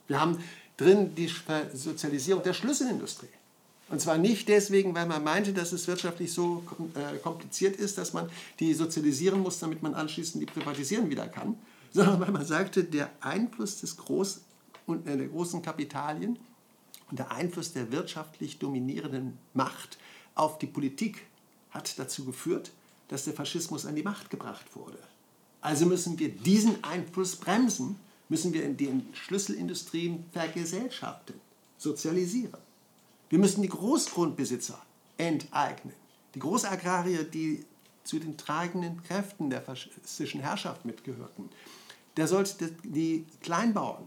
[0.09, 0.43] Wir haben
[0.77, 1.31] drin die
[1.75, 3.29] Sozialisierung der Schlüsselindustrie.
[3.91, 6.63] Und zwar nicht deswegen, weil man meinte, dass es wirtschaftlich so
[6.95, 8.29] äh, kompliziert ist, dass man
[8.61, 11.57] die sozialisieren muss, damit man anschließend die privatisieren wieder kann,
[11.93, 14.43] sondern weil man sagte, der Einfluss des Groß
[14.87, 16.39] und, äh, der großen Kapitalien
[17.11, 19.99] und der Einfluss der wirtschaftlich dominierenden Macht
[20.35, 21.27] auf die Politik
[21.71, 22.71] hat dazu geführt,
[23.09, 24.99] dass der Faschismus an die Macht gebracht wurde.
[25.61, 27.97] Also müssen wir diesen Einfluss bremsen,
[28.29, 31.35] müssen wir in den Schlüsselindustrien vergesellschaften,
[31.79, 32.61] sozialisieren.
[33.31, 34.81] Wir müssen die Großgrundbesitzer
[35.17, 35.95] enteignen.
[36.35, 37.65] Die Großagrarier, die
[38.05, 41.49] zu den tragenden Kräften der faschistischen Herrschaft mitgehörten,
[42.17, 44.05] der sollte, die Kleinbauern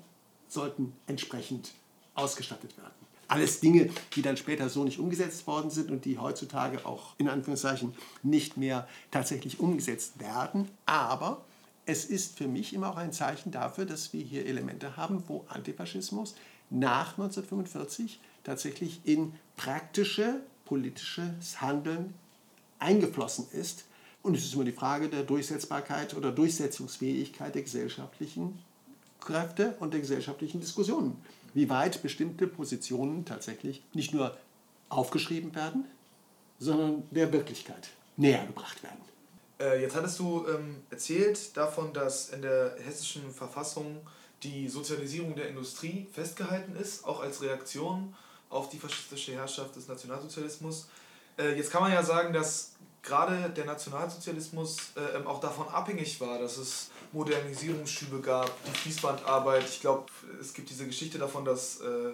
[0.47, 1.73] sollten entsprechend
[2.15, 2.91] ausgestattet werden.
[3.27, 7.29] Alles Dinge, die dann später so nicht umgesetzt worden sind und die heutzutage auch in
[7.29, 7.93] Anführungszeichen
[8.23, 10.67] nicht mehr tatsächlich umgesetzt werden.
[10.85, 11.45] Aber
[11.85, 15.45] es ist für mich immer auch ein Zeichen dafür, dass wir hier Elemente haben, wo
[15.47, 16.35] Antifaschismus
[16.69, 22.13] nach 1945 tatsächlich in praktische politisches Handeln
[22.79, 23.85] eingeflossen ist.
[24.23, 28.59] Und es ist immer die Frage der Durchsetzbarkeit oder Durchsetzungsfähigkeit der gesellschaftlichen
[29.19, 31.17] Kräfte und der gesellschaftlichen Diskussionen
[31.53, 34.37] wie weit bestimmte Positionen tatsächlich nicht nur
[34.89, 35.85] aufgeschrieben werden,
[36.59, 38.99] sondern der Wirklichkeit näher gebracht werden.
[39.59, 44.01] Äh, jetzt hattest du ähm, erzählt davon, dass in der hessischen Verfassung
[44.43, 48.13] die Sozialisierung der Industrie festgehalten ist, auch als Reaktion
[48.49, 50.87] auf die faschistische Herrschaft des Nationalsozialismus.
[51.37, 56.19] Äh, jetzt kann man ja sagen, dass gerade der Nationalsozialismus äh, ähm, auch davon abhängig
[56.21, 59.63] war, dass es Modernisierungsschübe gab, die Fließbandarbeit.
[59.65, 60.05] Ich glaube,
[60.39, 62.13] es gibt diese Geschichte davon, dass äh,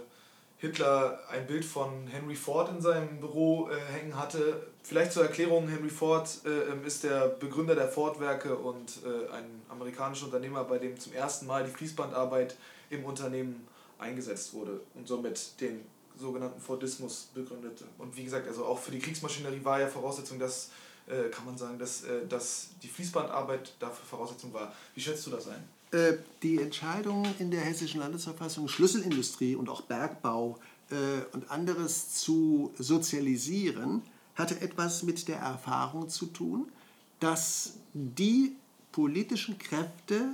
[0.59, 4.67] Hitler ein Bild von Henry Ford in seinem Büro äh, hängen hatte.
[4.81, 9.61] Vielleicht zur Erklärung, Henry Ford äh, ähm, ist der Begründer der Ford-Werke und äh, ein
[9.69, 12.57] amerikanischer Unternehmer, bei dem zum ersten Mal die Fließbandarbeit
[12.89, 13.67] im Unternehmen
[13.99, 15.85] eingesetzt wurde und somit den
[16.17, 17.85] sogenannten Fordismus begründete.
[17.99, 20.71] Und wie gesagt, also auch für die Kriegsmaschinerie war ja Voraussetzung, dass,
[21.07, 24.73] äh, kann man sagen, dass, äh, dass die Fließbandarbeit dafür Voraussetzung war.
[24.93, 25.63] Wie schätzt du das ein?
[25.91, 30.95] Äh, die Entscheidung in der hessischen Landesverfassung, Schlüsselindustrie und auch Bergbau äh,
[31.33, 34.01] und anderes zu sozialisieren,
[34.35, 36.71] hatte etwas mit der Erfahrung zu tun,
[37.19, 38.55] dass die
[38.91, 40.25] politischen Kräfte,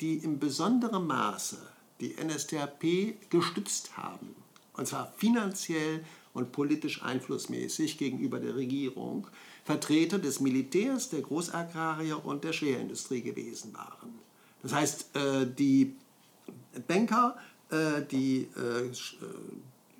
[0.00, 1.58] die im besonderen Maße
[2.00, 4.34] die NSDAP gestützt haben,
[4.74, 9.26] und zwar finanziell und politisch einflussmäßig gegenüber der Regierung,
[9.70, 14.18] Vertreter des Militärs, der Großagrarier und der Schwerindustrie gewesen waren.
[14.64, 15.94] Das heißt, äh, die
[16.88, 17.36] Banker,
[17.70, 18.92] äh, die äh,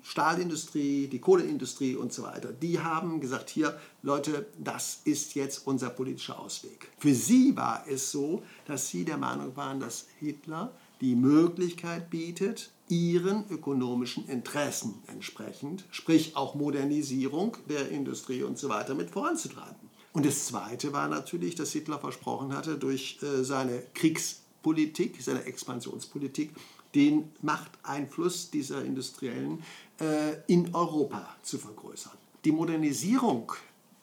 [0.03, 5.89] Stahlindustrie, die Kohleindustrie und so weiter, die haben gesagt, hier Leute, das ist jetzt unser
[5.89, 6.89] politischer Ausweg.
[6.97, 12.71] Für sie war es so, dass sie der Meinung waren, dass Hitler die Möglichkeit bietet,
[12.91, 19.89] ihren ökonomischen Interessen entsprechend, sprich auch Modernisierung der Industrie und so weiter mit voranzutreiben.
[20.13, 26.51] Und das Zweite war natürlich, dass Hitler versprochen hatte, durch äh, seine Kriegspolitik, seine Expansionspolitik,
[26.93, 29.63] den Machteinfluss dieser Industriellen
[30.01, 32.11] äh, in Europa zu vergrößern.
[32.43, 33.53] Die Modernisierung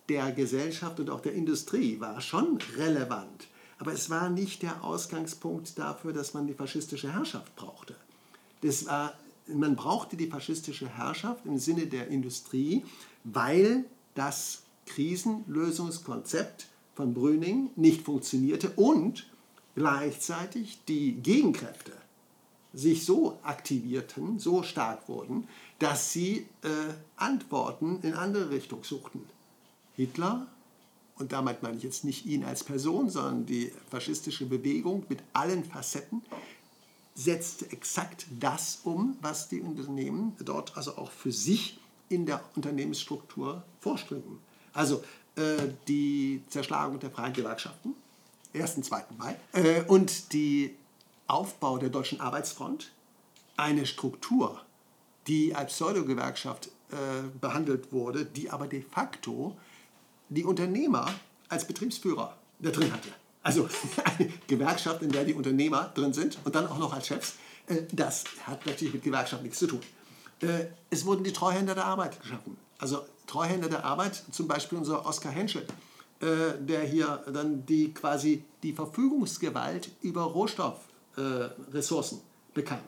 [0.08, 3.48] der Gesellschaft und auch der Industrie war schon relevant,
[3.78, 7.94] aber es war nicht der Ausgangspunkt dafür, dass man die faschistische Herrschaft brauchte.
[8.62, 9.14] Das war,
[9.46, 12.84] man brauchte die faschistische Herrschaft im Sinne der Industrie,
[13.24, 19.30] weil das Krisenlösungskonzept von Brüning nicht funktionierte und
[19.74, 21.92] gleichzeitig die Gegenkräfte
[22.74, 26.68] sich so aktivierten, so stark wurden, dass sie äh,
[27.16, 29.24] Antworten in andere Richtung suchten.
[29.96, 30.46] Hitler,
[31.16, 35.64] und damit meine ich jetzt nicht ihn als Person, sondern die faschistische Bewegung mit allen
[35.64, 36.22] Facetten,
[37.18, 43.64] setzt exakt das um, was die Unternehmen dort also auch für sich in der Unternehmensstruktur
[43.80, 44.38] vorstreben.
[44.72, 45.02] Also
[45.34, 47.94] äh, die Zerschlagung der freien Gewerkschaften,
[48.54, 48.76] 1.
[48.76, 49.04] und 2.
[49.18, 50.76] Mai, äh, und die
[51.26, 52.92] Aufbau der Deutschen Arbeitsfront,
[53.56, 54.62] eine Struktur,
[55.26, 56.96] die als Pseudo-Gewerkschaft äh,
[57.40, 59.56] behandelt wurde, die aber de facto
[60.28, 61.12] die Unternehmer
[61.48, 63.08] als Betriebsführer da drin hatte.
[63.42, 63.68] Also
[64.04, 67.34] eine Gewerkschaft, in der die Unternehmer drin sind und dann auch noch als Chefs,
[67.66, 69.80] äh, das hat natürlich mit Gewerkschaft nichts zu tun.
[70.40, 72.56] Äh, es wurden die Treuhänder der Arbeit geschaffen.
[72.78, 75.66] Also Treuhänder der Arbeit, zum Beispiel unser Oskar Henschel,
[76.20, 82.20] äh, der hier dann die quasi die Verfügungsgewalt über Rohstoffressourcen
[82.54, 82.80] bekam.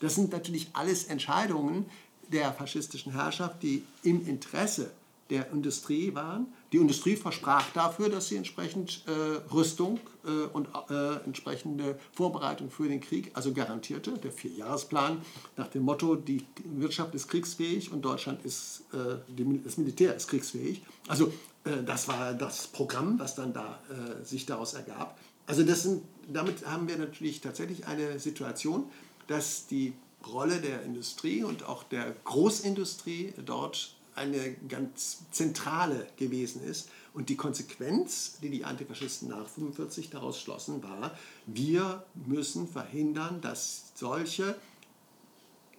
[0.00, 1.86] Das sind natürlich alles Entscheidungen
[2.28, 4.90] der faschistischen Herrschaft, die im Interesse
[5.30, 6.46] der Industrie waren.
[6.72, 12.88] Die Industrie versprach dafür, dass sie entsprechend äh, Rüstung äh, und äh, entsprechende Vorbereitung für
[12.88, 15.22] den Krieg, also garantierte, der Vierjahresplan
[15.56, 20.28] nach dem Motto, die Wirtschaft ist kriegsfähig und Deutschland ist, äh, die, das Militär ist
[20.28, 20.82] kriegsfähig.
[21.08, 21.32] Also
[21.64, 25.18] äh, das war das Programm, was dann da äh, sich daraus ergab.
[25.46, 28.84] Also sind, damit haben wir natürlich tatsächlich eine Situation,
[29.26, 29.94] dass die
[30.26, 36.90] Rolle der Industrie und auch der Großindustrie dort eine ganz zentrale gewesen ist.
[37.12, 43.92] Und die Konsequenz, die die Antifaschisten nach 1945 daraus schlossen, war, wir müssen verhindern, dass
[43.94, 44.54] solche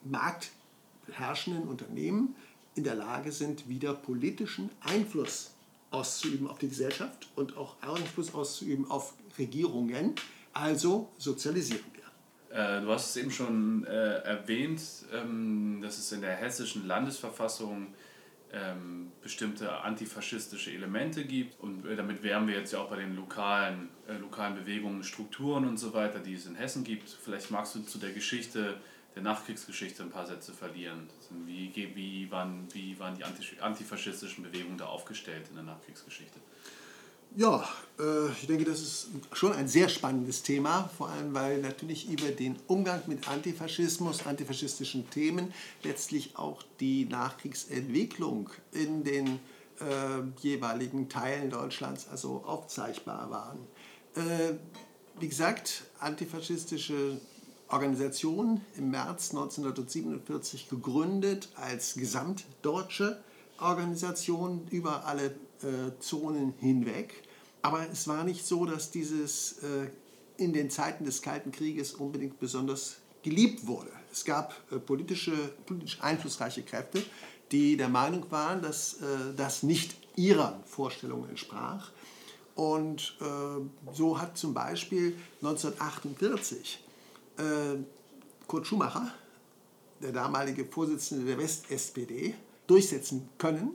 [0.04, 2.36] marktherrschenden Unternehmen
[2.76, 5.52] in der Lage sind, wieder politischen Einfluss
[5.92, 10.16] auszuüben auf die Gesellschaft und auch Einfluss auszuüben auf Regierungen.
[10.54, 12.58] Also sozialisieren wir.
[12.58, 14.82] Äh, du hast es eben schon äh, erwähnt,
[15.14, 17.88] ähm, dass es in der hessischen Landesverfassung
[18.54, 21.60] ähm, bestimmte antifaschistische Elemente gibt.
[21.60, 25.68] Und äh, damit wären wir jetzt ja auch bei den lokalen, äh, lokalen Bewegungen, Strukturen
[25.68, 27.10] und so weiter, die es in Hessen gibt.
[27.10, 28.78] Vielleicht magst du zu der Geschichte,
[29.16, 31.10] der Nachkriegsgeschichte ein paar Sätze verlieren.
[31.46, 33.24] Wie, wie, waren, wie waren die
[33.62, 36.40] antifaschistischen Bewegungen da aufgestellt in der Nachkriegsgeschichte?
[37.38, 37.66] Ja,
[37.98, 42.30] äh, ich denke, das ist schon ein sehr spannendes Thema, vor allem weil natürlich über
[42.30, 49.40] den Umgang mit Antifaschismus, antifaschistischen Themen letztlich auch die Nachkriegsentwicklung in den
[49.80, 53.60] äh, jeweiligen Teilen Deutschlands also aufzeichnbar waren.
[54.16, 54.56] Äh,
[55.18, 57.18] wie gesagt, antifaschistische
[57.70, 63.24] Organisation im März 1947 gegründet als gesamtdeutsche
[63.58, 67.24] Organisation über alle äh, Zonen hinweg.
[67.62, 69.88] Aber es war nicht so, dass dieses äh,
[70.38, 73.92] in den Zeiten des Kalten Krieges unbedingt besonders geliebt wurde.
[74.12, 75.34] Es gab äh, politische,
[75.66, 77.04] politisch einflussreiche Kräfte,
[77.52, 81.92] die der Meinung waren, dass äh, das nicht ihrer Vorstellung entsprach.
[82.56, 86.84] Und äh, so hat zum Beispiel 1948
[87.38, 87.42] äh,
[88.48, 89.14] Kurt Schumacher,
[90.02, 92.36] der damalige Vorsitzende der West-SPD,
[92.68, 93.72] durchsetzen können,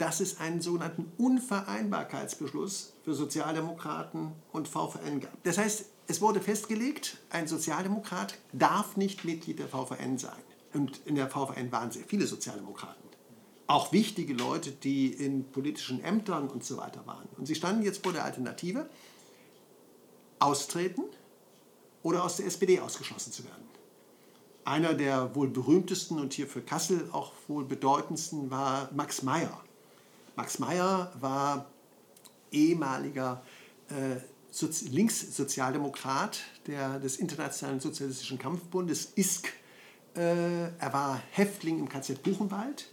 [0.00, 5.42] dass es einen sogenannten Unvereinbarkeitsbeschluss für Sozialdemokraten und VVN gab.
[5.42, 10.42] Das heißt, es wurde festgelegt, ein Sozialdemokrat darf nicht Mitglied der VVN sein.
[10.72, 13.10] Und in der VVN waren sehr viele Sozialdemokraten.
[13.66, 17.28] Auch wichtige Leute, die in politischen Ämtern und so weiter waren.
[17.36, 18.88] Und sie standen jetzt vor der Alternative,
[20.38, 21.02] austreten
[22.02, 23.68] oder aus der SPD ausgeschlossen zu werden.
[24.64, 29.60] Einer der wohl berühmtesten und hier für Kassel auch wohl bedeutendsten war Max Meyer.
[30.40, 31.66] Max Meyer war
[32.50, 33.42] ehemaliger
[33.90, 34.16] äh,
[34.88, 39.52] Linkssozialdemokrat der, des Internationalen Sozialistischen Kampfbundes, ISK.
[40.16, 40.20] Äh,
[40.78, 42.88] er war Häftling im KZ Buchenwald,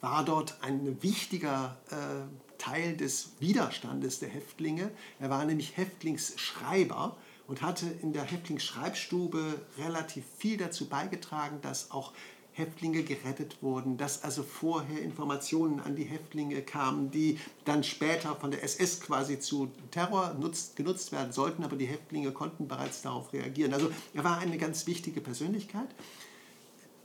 [0.00, 4.90] war dort ein wichtiger äh, Teil des Widerstandes der Häftlinge.
[5.20, 12.12] Er war nämlich Häftlingsschreiber und hatte in der Häftlingsschreibstube relativ viel dazu beigetragen, dass auch
[12.58, 18.50] Häftlinge gerettet wurden, dass also vorher Informationen an die Häftlinge kamen, die dann später von
[18.50, 23.32] der SS quasi zu Terror nutzt, genutzt werden sollten, aber die Häftlinge konnten bereits darauf
[23.32, 23.72] reagieren.
[23.72, 25.88] Also er war eine ganz wichtige Persönlichkeit.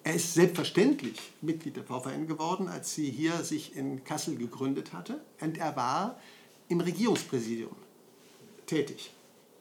[0.03, 5.21] Er ist selbstverständlich Mitglied der VVN geworden, als sie hier sich in Kassel gegründet hatte.
[5.39, 6.19] Und er war
[6.67, 7.75] im Regierungspräsidium
[8.65, 9.11] tätig.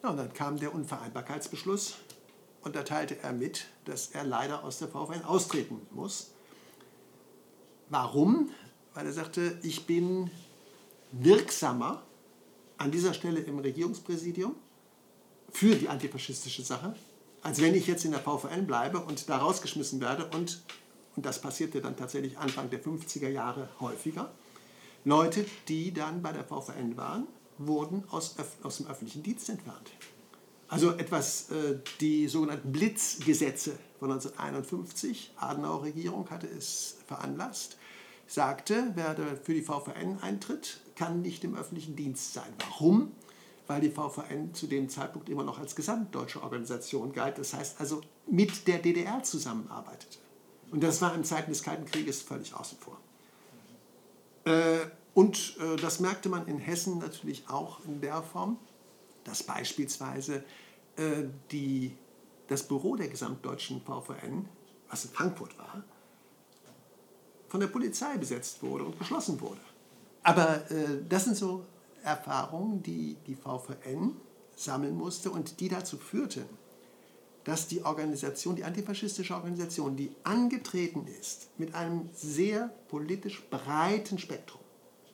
[0.02, 1.96] Ja, und dann kam der Unvereinbarkeitsbeschluss
[2.62, 6.32] und da teilte er mit, dass er leider aus der VfN austreten muss.
[7.88, 8.50] Warum?
[8.94, 10.30] Weil er sagte, ich bin
[11.12, 12.02] wirksamer
[12.78, 14.54] an dieser Stelle im Regierungspräsidium
[15.50, 16.94] für die antifaschistische Sache,
[17.42, 20.30] als wenn ich jetzt in der VVN bleibe und da rausgeschmissen werde.
[20.34, 20.62] Und,
[21.16, 24.32] und das passierte dann tatsächlich Anfang der 50er Jahre häufiger.
[25.04, 27.26] Leute, die dann bei der VVN waren,
[27.58, 29.90] wurden aus, aus dem öffentlichen Dienst entfernt.
[30.72, 37.76] Also etwas, äh, die sogenannten Blitzgesetze von 1951, Adenauer-Regierung hatte es veranlasst,
[38.26, 42.50] sagte, wer für die VVN eintritt, kann nicht im öffentlichen Dienst sein.
[42.70, 43.12] Warum?
[43.66, 48.00] Weil die VVN zu dem Zeitpunkt immer noch als gesamtdeutsche Organisation galt, das heißt also
[48.26, 50.16] mit der DDR zusammenarbeitete.
[50.70, 52.98] Und das war in Zeiten des Kalten Krieges völlig außen vor.
[54.50, 58.56] Äh, und äh, das merkte man in Hessen natürlich auch in der Form,
[59.24, 60.44] dass beispielsweise
[60.96, 61.96] äh, die,
[62.48, 64.48] das Büro der gesamtdeutschen VVN,
[64.88, 65.82] was in Frankfurt war,
[67.48, 69.60] von der Polizei besetzt wurde und geschlossen wurde.
[70.22, 71.64] Aber äh, das sind so
[72.02, 74.16] Erfahrungen, die die VVN
[74.56, 76.44] sammeln musste und die dazu führten,
[77.44, 84.60] dass die Organisation, die antifaschistische Organisation, die angetreten ist mit einem sehr politisch breiten Spektrum,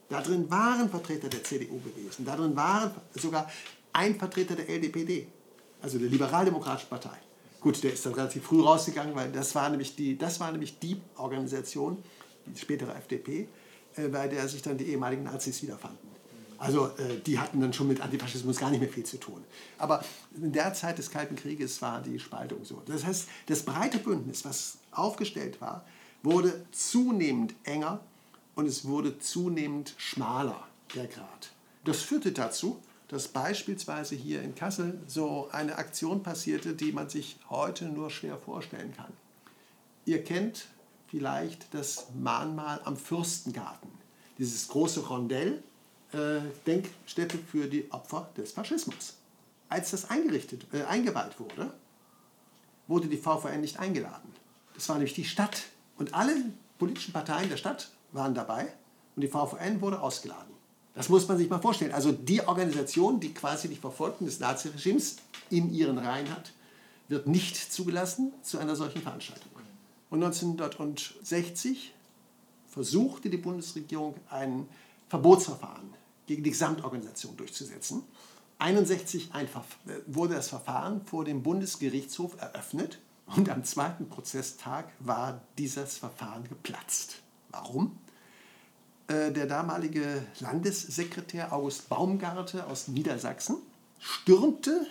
[0.08, 3.50] da drin waren Vertreter der CDU gewesen, da drin waren sogar
[3.92, 5.26] ein Vertreter der LDPD,
[5.80, 7.18] also der Liberaldemokratischen Partei.
[7.60, 10.78] Gut, der ist dann relativ früh rausgegangen, weil das war nämlich die, das war nämlich
[10.78, 12.02] die Organisation,
[12.46, 13.48] die spätere FDP,
[13.96, 16.08] äh, bei der sich dann die ehemaligen Nazis wiederfanden.
[16.58, 19.44] Also äh, die hatten dann schon mit Antifaschismus gar nicht mehr viel zu tun.
[19.78, 20.04] Aber
[20.36, 22.82] in der Zeit des Kalten Krieges war die Spaltung so.
[22.86, 25.84] Das heißt, das breite Bündnis, was aufgestellt war,
[26.22, 28.00] wurde zunehmend enger
[28.56, 31.52] und es wurde zunehmend schmaler, der Grad.
[31.84, 37.38] Das führte dazu, dass beispielsweise hier in Kassel so eine Aktion passierte, die man sich
[37.48, 39.12] heute nur schwer vorstellen kann.
[40.04, 40.66] Ihr kennt
[41.08, 43.90] vielleicht das Mahnmal am Fürstengarten,
[44.36, 45.62] dieses große Rondell,
[46.12, 49.16] äh, Denkstätte für die Opfer des Faschismus.
[49.68, 51.72] Als das eingerichtet, äh, eingeweiht wurde,
[52.86, 54.32] wurde die VVN nicht eingeladen.
[54.74, 55.64] Das war nämlich die Stadt.
[55.96, 56.32] Und alle
[56.78, 58.72] politischen Parteien der Stadt waren dabei
[59.16, 60.57] und die VVN wurde ausgeladen.
[60.98, 61.92] Das muss man sich mal vorstellen.
[61.92, 65.18] Also die Organisation, die quasi die Verfolgten des Naziregimes
[65.48, 66.52] in ihren Reihen hat,
[67.06, 69.52] wird nicht zugelassen zu einer solchen Veranstaltung.
[70.10, 71.94] Und 1960
[72.66, 74.68] versuchte die Bundesregierung ein
[75.08, 75.94] Verbotsverfahren
[76.26, 78.02] gegen die Gesamtorganisation durchzusetzen.
[78.58, 79.30] 1961
[80.08, 82.98] wurde das Verfahren vor dem Bundesgerichtshof eröffnet
[83.36, 87.22] und am zweiten Prozesstag war dieses Verfahren geplatzt.
[87.50, 87.96] Warum?
[89.08, 93.56] Äh, der damalige Landessekretär August Baumgarte aus Niedersachsen
[93.98, 94.86] stürmte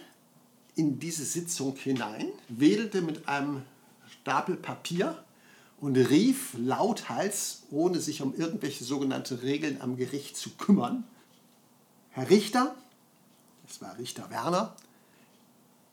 [0.75, 3.61] in diese Sitzung hinein, wedelte mit einem
[4.09, 5.23] Stapel Papier
[5.79, 11.03] und rief lauthals, ohne sich um irgendwelche sogenannte Regeln am Gericht zu kümmern,
[12.09, 12.75] Herr Richter,
[13.69, 14.75] es war Richter Werner,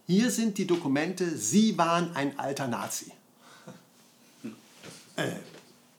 [0.06, 3.12] hier sind die Dokumente, Sie waren ein alter Nazi.
[5.16, 5.30] Äh,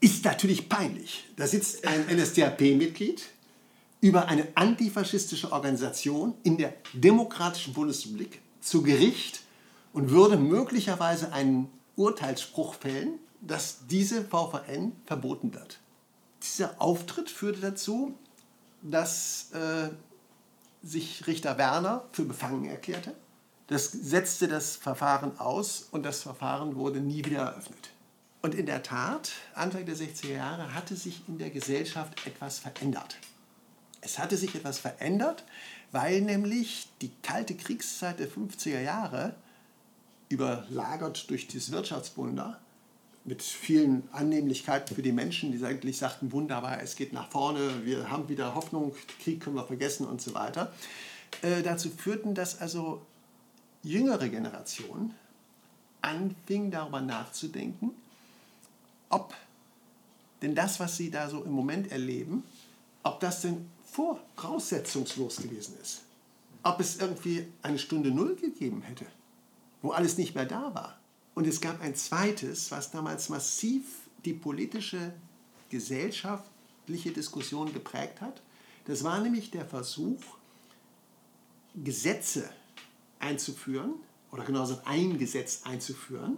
[0.05, 1.25] ist natürlich peinlich.
[1.35, 3.23] Da sitzt ein NSDAP-Mitglied
[4.01, 9.41] über eine antifaschistische Organisation in der Demokratischen Bundesrepublik zu Gericht
[9.93, 15.79] und würde möglicherweise einen Urteilsspruch fällen, dass diese VVN verboten wird.
[16.43, 18.13] Dieser Auftritt führte dazu,
[18.83, 19.89] dass äh,
[20.83, 23.15] sich Richter Werner für befangen erklärte.
[23.65, 27.94] Das setzte das Verfahren aus und das Verfahren wurde nie wieder eröffnet.
[28.45, 33.17] Und in der Tat, Anfang der 60er Jahre hatte sich in der Gesellschaft etwas verändert.
[34.01, 35.43] Es hatte sich etwas verändert,
[35.91, 39.33] weil nämlich die kalte Kriegszeit der 50er Jahre,
[40.29, 42.59] überlagert durch das Wirtschaftswunder,
[43.23, 48.11] mit vielen Annehmlichkeiten für die Menschen, die eigentlich sagten, wunderbar, es geht nach vorne, wir
[48.11, 48.93] haben wieder Hoffnung,
[49.23, 50.71] Krieg können wir vergessen und so weiter,
[51.41, 53.01] äh, dazu führten, dass also
[53.81, 55.15] jüngere Generationen
[56.03, 57.89] anfingen darüber nachzudenken,
[59.09, 59.33] ob
[60.41, 62.43] denn das, was sie da so im Moment erleben,
[63.03, 66.01] ob das denn voraussetzungslos gewesen ist.
[66.63, 69.05] Ob es irgendwie eine Stunde Null gegeben hätte,
[69.81, 70.99] wo alles nicht mehr da war.
[71.35, 73.83] Und es gab ein zweites, was damals massiv
[74.23, 75.13] die politische,
[75.69, 78.41] gesellschaftliche Diskussion geprägt hat.
[78.85, 80.21] Das war nämlich der Versuch,
[81.75, 82.49] Gesetze
[83.19, 83.95] einzuführen,
[84.31, 86.37] oder genau gesagt ein Gesetz einzuführen,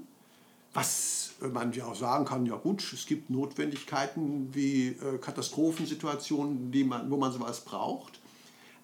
[0.73, 6.83] was man ja auch sagen kann, ja gut, es gibt Notwendigkeiten wie äh, Katastrophensituationen, die
[6.83, 8.19] man, wo man sowas braucht.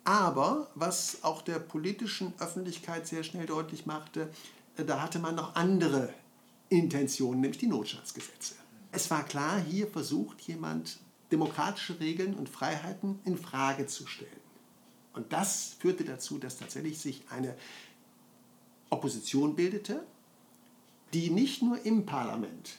[0.03, 4.29] Aber was auch der politischen Öffentlichkeit sehr schnell deutlich machte,
[4.77, 6.13] äh, da hatte man noch andere
[6.69, 8.55] Intentionen, nämlich die Notstandsgesetze.
[8.91, 10.99] Es war klar, hier versucht jemand
[11.31, 14.31] demokratische Regeln und Freiheiten in Frage zu stellen.
[15.13, 17.55] Und das führte dazu, dass tatsächlich sich eine
[18.89, 20.05] Opposition bildete,
[21.13, 22.77] die nicht nur im Parlament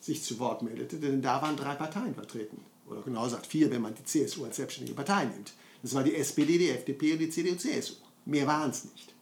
[0.00, 2.58] sich zu Wort meldete, denn da waren drei Parteien vertreten.
[2.86, 5.54] Oder genau gesagt vier, wenn man die CSU als selbstständige Partei nimmt.
[5.82, 7.94] Das war die SPD, die FDP und die CDU-CSU.
[8.26, 9.14] Mehr waren es nicht.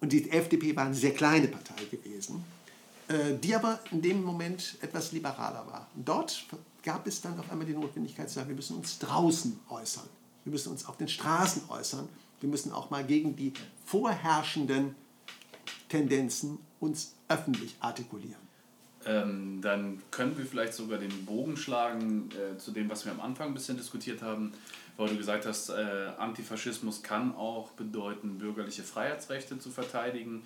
[0.00, 2.44] Und die FDP war eine sehr kleine Partei gewesen,
[3.08, 5.88] äh, die aber in dem Moment etwas liberaler war.
[5.94, 6.46] Und dort
[6.82, 10.08] gab es dann auf einmal die Notwendigkeit zu sagen, wir müssen uns draußen äußern.
[10.44, 12.08] Wir müssen uns auf den Straßen äußern.
[12.40, 13.52] Wir müssen auch mal gegen die
[13.86, 14.94] vorherrschenden
[15.94, 18.42] Tendenzen uns öffentlich artikulieren.
[19.06, 23.20] Ähm, dann können wir vielleicht sogar den Bogen schlagen äh, zu dem, was wir am
[23.20, 24.52] Anfang ein bisschen diskutiert haben,
[24.96, 30.42] weil du gesagt hast, äh, Antifaschismus kann auch bedeuten, bürgerliche Freiheitsrechte zu verteidigen.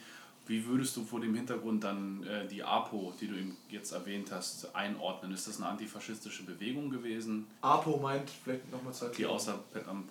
[0.46, 3.34] Wie würdest du vor dem Hintergrund dann äh, die APO, die du
[3.70, 5.32] jetzt erwähnt hast, einordnen?
[5.32, 7.46] Ist das eine antifaschistische Bewegung gewesen?
[7.62, 9.16] APO meint vielleicht nochmal Zeit.
[9.16, 9.58] Die außer,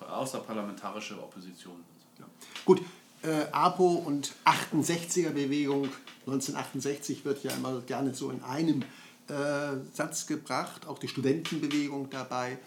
[0.00, 1.76] außerparlamentarische Opposition.
[2.18, 2.24] Ja.
[2.64, 2.80] Gut,
[3.22, 5.88] äh, APO und 68er Bewegung
[6.26, 8.82] 1968 wird ja immer gerne so in einem
[9.28, 12.58] äh, Satz gebracht, auch die Studentenbewegung dabei.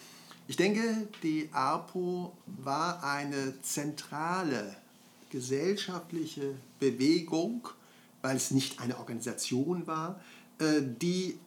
[0.48, 4.76] Ich denke, die APO war eine zentrale
[5.30, 7.68] gesellschaftliche Bewegung,
[8.22, 10.20] weil es nicht eine Organisation war,
[10.60, 11.40] äh, die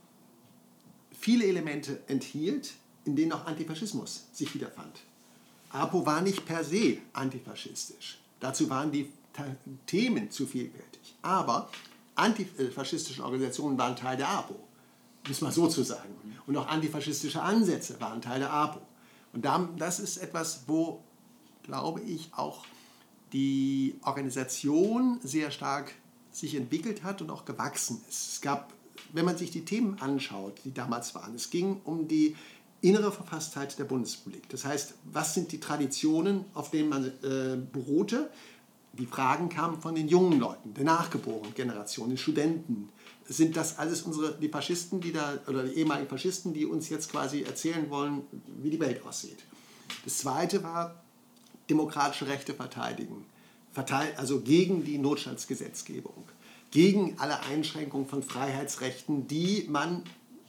[1.19, 2.75] viele Elemente enthielt,
[3.05, 5.01] in denen auch Antifaschismus sich wiederfand.
[5.71, 8.19] APO war nicht per se antifaschistisch.
[8.45, 9.11] Dazu waren die
[9.87, 11.17] Themen zu vielfältig.
[11.23, 11.71] Aber
[12.15, 14.55] antifaschistische Organisationen waren Teil der APO,
[15.27, 16.15] muss man so zu sagen.
[16.47, 18.83] Und auch antifaschistische Ansätze waren Teil der APO.
[19.33, 21.03] Und das ist etwas, wo,
[21.63, 22.67] glaube ich, auch
[23.33, 25.95] die Organisation sehr stark
[26.31, 28.35] sich entwickelt hat und auch gewachsen ist.
[28.35, 28.75] Es gab
[29.13, 32.37] wenn man sich die Themen anschaut, die damals waren, es ging um die
[32.85, 34.49] innere Verfasstheit der Bundesrepublik.
[34.51, 38.31] Das heißt, was sind die Traditionen, auf denen man äh, beruhte?
[38.93, 42.91] Die Fragen kamen von den jungen Leuten, der nachgeborenen Generation, den Studenten.
[43.27, 47.11] Sind das alles unsere, die Faschisten, die da, oder die ehemaligen Faschisten, die uns jetzt
[47.11, 48.21] quasi erzählen wollen,
[48.63, 49.39] wie die Welt aussieht?
[50.05, 51.03] Das zweite war
[51.71, 53.25] demokratische Rechte verteidigen,
[54.17, 56.25] also gegen die Notstandsgesetzgebung,
[56.71, 60.05] gegen alle Einschränkungen von Freiheitsrechten, die man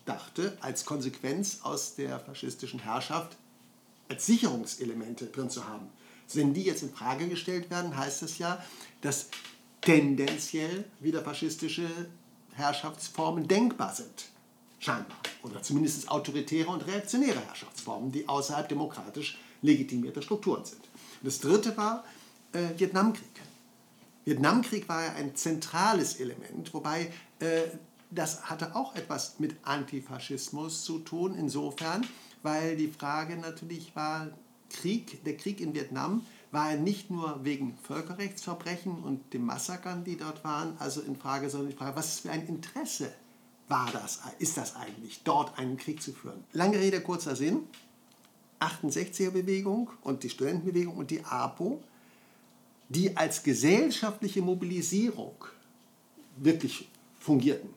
[0.05, 3.37] dachte, als Konsequenz aus der faschistischen Herrschaft
[4.07, 5.87] als Sicherungselemente drin zu haben.
[6.33, 8.63] Wenn die jetzt in Frage gestellt werden, heißt das ja,
[9.01, 9.29] dass
[9.81, 11.87] tendenziell wieder faschistische
[12.53, 14.29] Herrschaftsformen denkbar sind.
[14.79, 15.17] Scheinbar.
[15.43, 20.81] Oder zumindest autoritäre und reaktionäre Herrschaftsformen, die außerhalb demokratisch legitimierter Strukturen sind.
[20.81, 22.03] Und das dritte war
[22.51, 23.25] äh, Vietnamkrieg.
[24.25, 27.63] Vietnamkrieg war ja ein zentrales Element, wobei äh,
[28.15, 32.05] das hatte auch etwas mit Antifaschismus zu tun, insofern,
[32.43, 34.29] weil die Frage natürlich war,
[34.69, 40.43] Krieg, der Krieg in Vietnam war nicht nur wegen Völkerrechtsverbrechen und den Massakern, die dort
[40.43, 43.13] waren, also in Frage, sondern die Frage, was für ein Interesse
[43.67, 46.43] war das, ist das eigentlich, dort einen Krieg zu führen?
[46.53, 47.67] Lange Rede, kurzer Sinn.
[48.59, 51.83] 68er-Bewegung und die Studentenbewegung und die APO,
[52.87, 55.35] die als gesellschaftliche Mobilisierung
[56.37, 56.87] wirklich
[57.19, 57.73] fungierten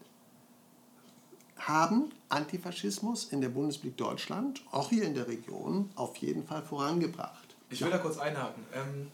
[1.58, 7.56] haben Antifaschismus in der Bundesrepublik Deutschland, auch hier in der Region, auf jeden Fall vorangebracht.
[7.70, 7.96] Ich will ja.
[7.96, 8.64] da kurz einhaken.
[8.74, 9.10] Ähm,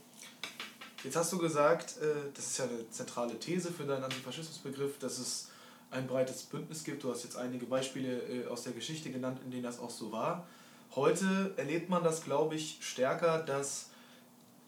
[1.02, 5.18] jetzt hast du gesagt, äh, das ist ja eine zentrale These für deinen Antifaschismusbegriff, dass
[5.18, 5.48] es
[5.90, 7.02] ein breites Bündnis gibt.
[7.02, 10.12] Du hast jetzt einige Beispiele äh, aus der Geschichte genannt, in denen das auch so
[10.12, 10.46] war.
[10.94, 13.90] Heute erlebt man das, glaube ich, stärker, dass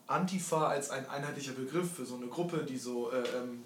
[0.07, 3.65] Antifa als ein einheitlicher Begriff für so eine Gruppe, die so äh, ähm,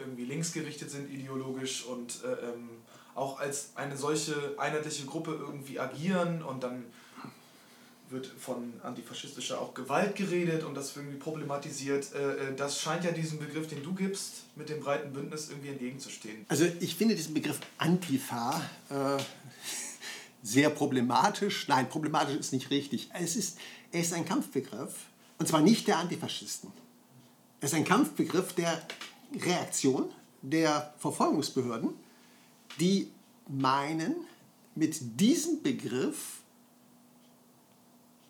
[0.00, 2.70] irgendwie linksgerichtet sind ideologisch und äh, ähm,
[3.14, 6.84] auch als eine solche einheitliche Gruppe irgendwie agieren und dann
[8.10, 12.12] wird von antifaschistischer auch Gewalt geredet und das irgendwie problematisiert.
[12.14, 15.68] Äh, äh, das scheint ja diesem Begriff, den du gibst, mit dem breiten Bündnis irgendwie
[15.68, 16.44] entgegenzustehen.
[16.48, 19.22] Also ich finde diesen Begriff Antifa äh,
[20.42, 21.68] sehr problematisch.
[21.68, 23.10] Nein, problematisch ist nicht richtig.
[23.14, 23.58] Es ist,
[23.92, 24.94] er ist ein Kampfbegriff
[25.38, 26.72] und zwar nicht der Antifaschisten.
[27.60, 28.82] Er ist ein Kampfbegriff der
[29.34, 30.10] Reaktion
[30.42, 31.94] der Verfolgungsbehörden,
[32.78, 33.10] die
[33.48, 34.14] meinen,
[34.74, 36.40] mit diesem Begriff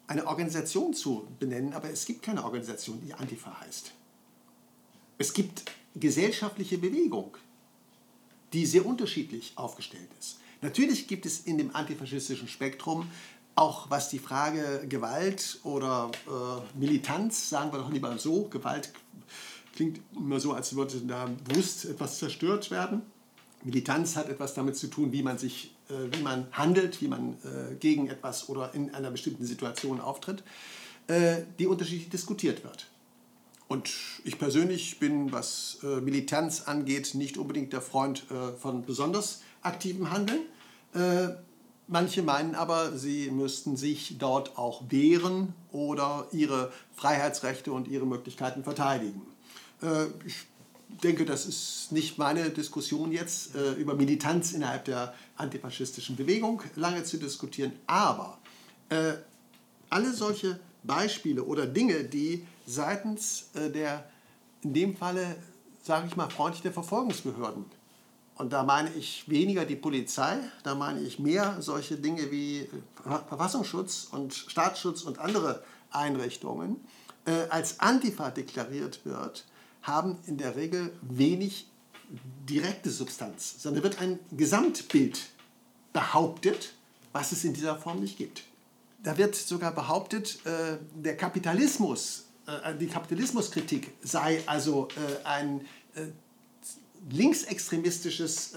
[0.06, 3.92] eine Organisation zu benennen, aber es gibt keine Organisation, die Antifa heißt.
[5.18, 7.36] Es gibt gesellschaftliche Bewegung,
[8.52, 10.40] die sehr unterschiedlich aufgestellt ist.
[10.62, 13.08] Natürlich gibt es in dem antifaschistischen Spektrum
[13.54, 18.92] auch was die Frage Gewalt oder äh, Militanz, sagen wir doch lieber so, Gewalt
[19.74, 23.02] klingt immer so, als würde da bewusst etwas zerstört werden.
[23.62, 27.34] Militanz hat etwas damit zu tun, wie man sich, äh, wie man handelt, wie man
[27.44, 30.42] äh, gegen etwas oder in einer bestimmten Situation auftritt,
[31.08, 32.86] äh, die unterschiedlich diskutiert wird.
[33.68, 33.90] Und
[34.24, 40.10] ich persönlich bin, was äh, Militanz angeht, nicht unbedingt der Freund äh, von besonders aktivem
[40.10, 40.40] Handeln.
[40.92, 41.36] Äh,
[41.86, 48.64] manche meinen aber, sie müssten sich dort auch wehren oder ihre Freiheitsrechte und ihre Möglichkeiten
[48.64, 49.22] verteidigen.
[49.82, 50.46] Äh, ich
[51.02, 57.04] denke, das ist nicht meine Diskussion jetzt, äh, über Militanz innerhalb der antifaschistischen Bewegung lange
[57.04, 57.72] zu diskutieren.
[57.86, 58.38] Aber
[58.88, 59.14] äh,
[59.88, 64.08] alle solche Beispiele oder Dinge, die seitens der,
[64.62, 65.36] in dem Falle,
[65.82, 67.64] sage ich mal, freundlich der Verfolgungsbehörden,
[68.36, 72.66] und da meine ich weniger die Polizei, da meine ich mehr solche Dinge wie
[73.02, 76.76] Verfassungsschutz und Staatsschutz und andere Einrichtungen,
[77.50, 79.44] als Antifa deklariert wird,
[79.82, 81.66] haben in der Regel wenig
[82.48, 85.20] direkte Substanz, sondern wird ein Gesamtbild
[85.92, 86.74] behauptet,
[87.12, 88.44] was es in dieser Form nicht gibt.
[89.02, 95.62] Da wird sogar behauptet, äh, der Kapitalismus, äh, die Kapitalismuskritik sei also äh, ein
[97.10, 98.52] linksextremistisches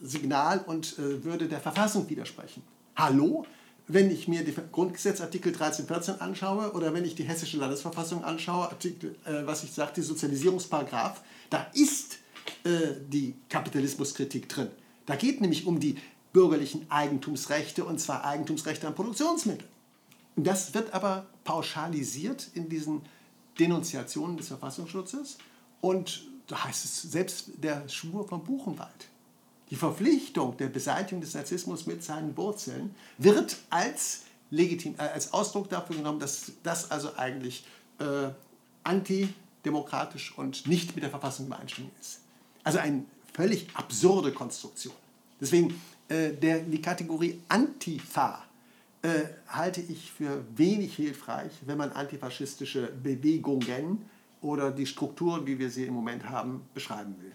[0.00, 2.62] Signal und würde der Verfassung widersprechen.
[2.96, 3.44] Hallo?
[3.86, 8.70] Wenn ich mir die Grundgesetzartikel 13, 14 anschaue oder wenn ich die hessische Landesverfassung anschaue,
[8.70, 12.18] Artikel, äh, was ich sagte, Sozialisierungsparagraf, da ist
[12.64, 14.68] äh, die Kapitalismuskritik drin.
[15.06, 15.96] Da geht nämlich um die
[16.32, 19.68] bürgerlichen Eigentumsrechte und zwar Eigentumsrechte an Produktionsmitteln.
[20.36, 23.02] Und das wird aber pauschalisiert in diesen
[23.58, 25.38] Denunziationen des Verfassungsschutzes
[25.80, 29.08] und da heißt es selbst der Schwur vom Buchenwald
[29.74, 35.68] die Verpflichtung der Beseitigung des Narzissmus mit seinen Wurzeln wird als, legitim, äh, als Ausdruck
[35.68, 37.66] dafür genommen, dass das also eigentlich
[37.98, 38.28] äh,
[38.84, 42.20] antidemokratisch und nicht mit der Verfassung übereinstimmend ist.
[42.62, 44.94] Also ein völlig absurde Konstruktion.
[45.40, 45.74] Deswegen
[46.06, 48.44] äh, der, die Kategorie Antifa
[49.02, 54.08] äh, halte ich für wenig hilfreich, wenn man antifaschistische Bewegungen
[54.40, 57.32] oder die Strukturen, wie wir sie im Moment haben, beschreiben will.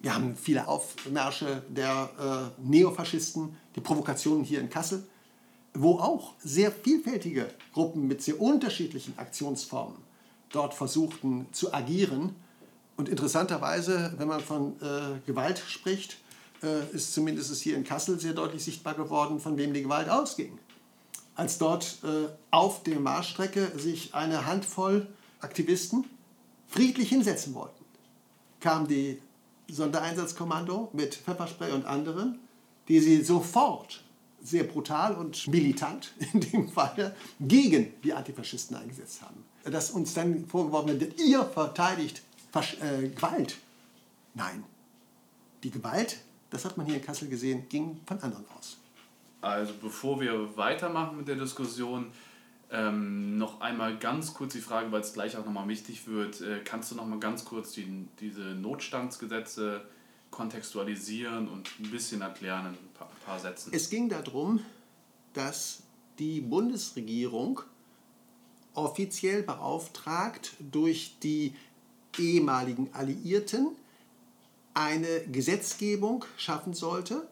[0.00, 5.06] Wir haben viele Aufmärsche der äh, Neofaschisten, die Provokationen hier in Kassel,
[5.74, 9.98] wo auch sehr vielfältige Gruppen mit sehr unterschiedlichen Aktionsformen
[10.52, 12.34] dort versuchten zu agieren.
[12.96, 16.16] Und interessanterweise, wenn man von äh, Gewalt spricht,
[16.62, 20.58] äh, ist zumindest hier in Kassel sehr deutlich sichtbar geworden, von wem die Gewalt ausging.
[21.34, 25.06] Als dort äh, auf der Marschstrecke sich eine Handvoll
[25.40, 26.04] Aktivisten
[26.66, 27.84] friedlich hinsetzen wollten,
[28.60, 29.20] kam die
[29.72, 32.38] Sondereinsatzkommando mit Pfefferspray und anderen,
[32.88, 34.02] die sie sofort
[34.42, 39.44] sehr brutal und militant in dem Fall gegen die Antifaschisten eingesetzt haben.
[39.64, 43.58] Dass uns dann vorgeworfen wird, ihr verteidigt Fasch äh, Gewalt.
[44.34, 44.64] Nein,
[45.62, 46.18] die Gewalt,
[46.50, 48.78] das hat man hier in Kassel gesehen, ging von anderen aus.
[49.40, 52.06] Also bevor wir weitermachen mit der Diskussion,
[52.72, 56.40] ähm, noch einmal ganz kurz die Frage, weil es gleich auch nochmal wichtig wird.
[56.40, 59.82] Äh, kannst du noch mal ganz kurz die, diese Notstandsgesetze
[60.30, 63.70] kontextualisieren und ein bisschen erklären in ein paar, ein paar Sätzen?
[63.72, 64.60] Es ging darum,
[65.34, 65.82] dass
[66.18, 67.62] die Bundesregierung
[68.74, 71.54] offiziell beauftragt durch die
[72.18, 73.68] ehemaligen Alliierten
[74.74, 77.26] eine Gesetzgebung schaffen sollte,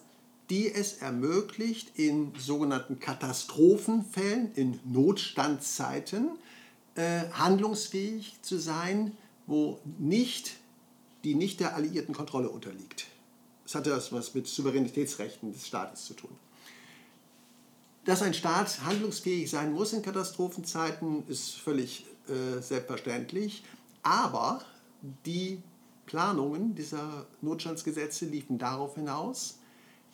[0.50, 6.30] die es ermöglicht, in sogenannten Katastrophenfällen, in Notstandszeiten,
[6.94, 10.56] äh, handlungsfähig zu sein, wo nicht
[11.24, 13.06] die nicht der alliierten Kontrolle unterliegt.
[13.64, 16.30] Das hatte das was mit Souveränitätsrechten des Staates zu tun.
[18.04, 23.64] Dass ein Staat handlungsfähig sein muss in Katastrophenzeiten, ist völlig äh, selbstverständlich.
[24.02, 24.62] Aber
[25.26, 25.62] die
[26.06, 29.58] Planungen dieser Notstandsgesetze liefen darauf hinaus,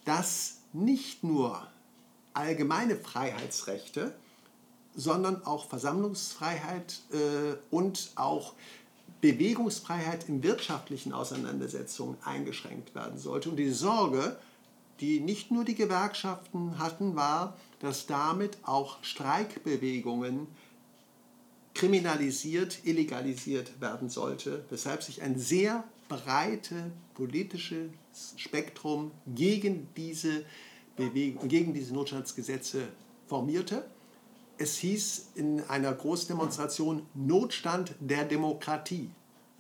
[0.05, 1.67] dass nicht nur
[2.33, 4.15] allgemeine Freiheitsrechte,
[4.95, 8.55] sondern auch Versammlungsfreiheit äh, und auch
[9.21, 13.51] Bewegungsfreiheit in wirtschaftlichen Auseinandersetzungen eingeschränkt werden sollte.
[13.51, 14.37] Und die Sorge,
[15.01, 20.47] die nicht nur die Gewerkschaften hatten, war, dass damit auch Streikbewegungen
[21.73, 26.85] kriminalisiert, illegalisiert werden sollte, weshalb sich ein sehr breites
[27.15, 27.91] politisches
[28.37, 30.45] Spektrum gegen diese,
[30.97, 32.89] Bewegung, gegen diese Notstandsgesetze
[33.27, 33.85] formierte.
[34.57, 39.11] Es hieß in einer Großdemonstration Notstand der Demokratie.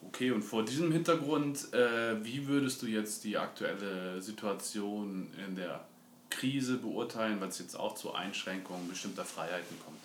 [0.07, 5.85] Okay, und vor diesem Hintergrund, äh, wie würdest du jetzt die aktuelle Situation in der
[6.31, 9.99] Krise beurteilen, weil es jetzt auch zu Einschränkungen bestimmter Freiheiten kommt?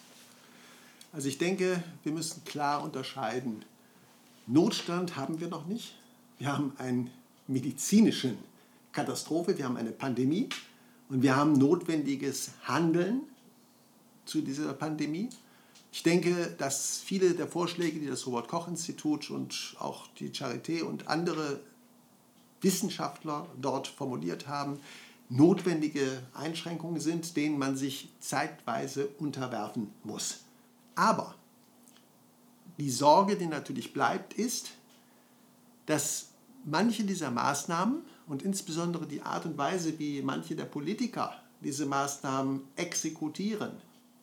[1.12, 3.66] Also ich denke, wir müssen klar unterscheiden.
[4.48, 5.96] Notstand haben wir noch nicht.
[6.40, 7.12] Wir haben eine
[7.50, 8.36] medizinische
[8.92, 10.50] Katastrophe, wir haben eine Pandemie
[11.10, 13.22] und wir haben notwendiges Handeln
[14.26, 15.30] zu dieser Pandemie.
[15.92, 21.60] Ich denke, dass viele der Vorschläge, die das Robert-Koch-Institut und auch die Charité und andere
[22.62, 24.80] Wissenschaftler dort formuliert haben,
[25.30, 30.42] notwendige Einschränkungen sind, denen man sich zeitweise unterwerfen muss.
[30.96, 31.36] Aber
[32.78, 34.72] die Sorge, die natürlich bleibt, ist,
[35.86, 36.29] dass
[36.66, 42.62] manche dieser Maßnahmen und insbesondere die Art und Weise, wie manche der Politiker diese Maßnahmen
[42.76, 43.72] exekutieren,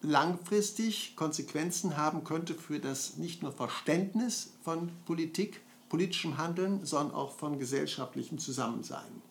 [0.02, 7.36] langfristig Konsequenzen haben könnte für das nicht nur Verständnis von Politik, politischem Handeln, sondern auch
[7.36, 9.22] von gesellschaftlichem Zusammensein.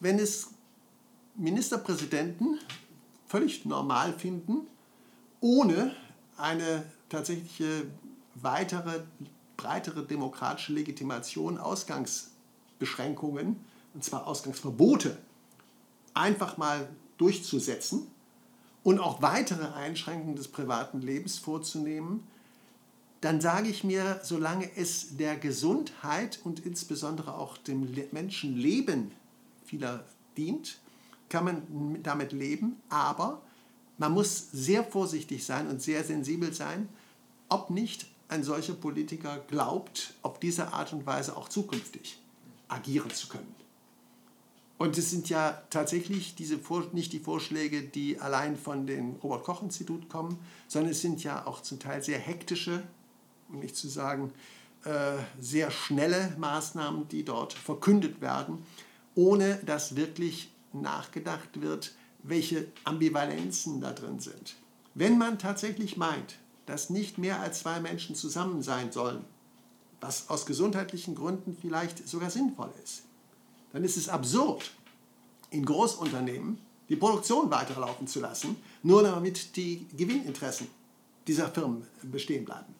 [0.00, 0.50] Wenn es
[1.36, 2.58] Ministerpräsidenten
[3.26, 4.66] völlig normal finden,
[5.40, 5.94] ohne
[6.36, 7.86] eine tatsächliche
[8.34, 9.00] weitere,
[9.62, 15.18] breitere demokratische Legitimation Ausgangsbeschränkungen, und zwar Ausgangsverbote,
[16.14, 18.08] einfach mal durchzusetzen
[18.82, 22.26] und auch weitere Einschränkungen des privaten Lebens vorzunehmen,
[23.20, 29.12] dann sage ich mir, solange es der Gesundheit und insbesondere auch dem Menschenleben
[29.64, 30.04] vieler
[30.36, 30.80] dient,
[31.28, 33.40] kann man damit leben, aber
[33.96, 36.88] man muss sehr vorsichtig sein und sehr sensibel sein,
[37.48, 42.18] ob nicht ein solcher Politiker glaubt, auf diese Art und Weise auch zukünftig
[42.68, 43.54] agieren zu können.
[44.78, 46.58] Und es sind ja tatsächlich diese
[46.92, 51.78] nicht die Vorschläge, die allein von dem Robert-Koch-Institut kommen, sondern es sind ja auch zum
[51.78, 52.82] Teil sehr hektische,
[53.48, 54.32] um nicht zu sagen
[54.84, 58.66] äh, sehr schnelle Maßnahmen, die dort verkündet werden,
[59.14, 64.56] ohne dass wirklich nachgedacht wird, welche Ambivalenzen da drin sind.
[64.94, 66.38] Wenn man tatsächlich meint,
[66.72, 69.26] dass nicht mehr als zwei Menschen zusammen sein sollen,
[70.00, 73.02] was aus gesundheitlichen Gründen vielleicht sogar sinnvoll ist,
[73.74, 74.70] dann ist es absurd,
[75.50, 76.58] in Großunternehmen
[76.88, 80.66] die Produktion weiterlaufen zu lassen, nur damit die Gewinninteressen
[81.26, 82.74] dieser Firmen bestehen bleiben.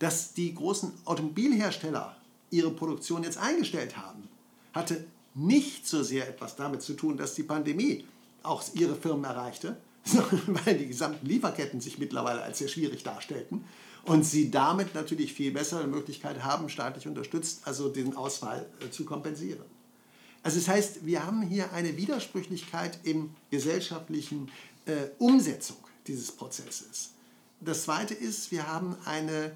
[0.00, 2.16] Dass die großen Automobilhersteller
[2.50, 4.28] ihre Produktion jetzt eingestellt haben,
[4.72, 8.04] hatte nicht so sehr etwas damit zu tun, dass die Pandemie
[8.42, 13.64] auch ihre Firmen erreichte, sondern weil die gesamten Lieferketten sich mittlerweile als sehr schwierig darstellten
[14.04, 19.04] und sie damit natürlich viel bessere Möglichkeit haben, staatlich unterstützt, also den Ausfall äh, zu
[19.04, 19.64] kompensieren.
[20.42, 24.50] Also das heißt, wir haben hier eine Widersprüchlichkeit im gesellschaftlichen
[24.86, 25.76] äh, Umsetzung
[26.06, 27.10] dieses Prozesses.
[27.60, 29.52] Das Zweite ist, wir haben eine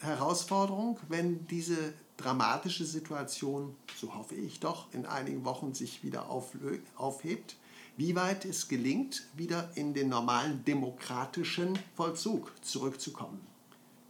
[0.00, 7.56] Herausforderung, wenn diese dramatische Situation, so hoffe ich doch, in einigen Wochen sich wieder aufhebt,
[7.96, 13.40] wie weit es gelingt, wieder in den normalen demokratischen Vollzug zurückzukommen.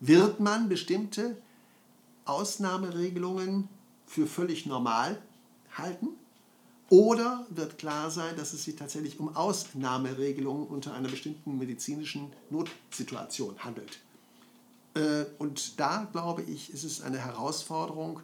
[0.00, 1.36] Wird man bestimmte
[2.24, 3.68] Ausnahmeregelungen
[4.06, 5.20] für völlig normal
[5.76, 6.08] halten?
[6.88, 13.58] Oder wird klar sein, dass es sich tatsächlich um Ausnahmeregelungen unter einer bestimmten medizinischen Notsituation
[13.58, 13.98] handelt?
[14.94, 18.20] Äh, und da, glaube ich, ist es eine Herausforderung,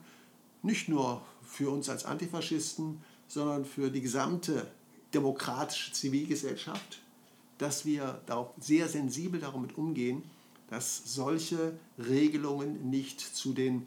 [0.62, 4.70] nicht nur für uns als Antifaschisten, sondern für die gesamte
[5.14, 7.00] demokratische Zivilgesellschaft,
[7.58, 10.22] dass wir darauf sehr sensibel damit umgehen,
[10.68, 13.86] dass solche Regelungen nicht zu den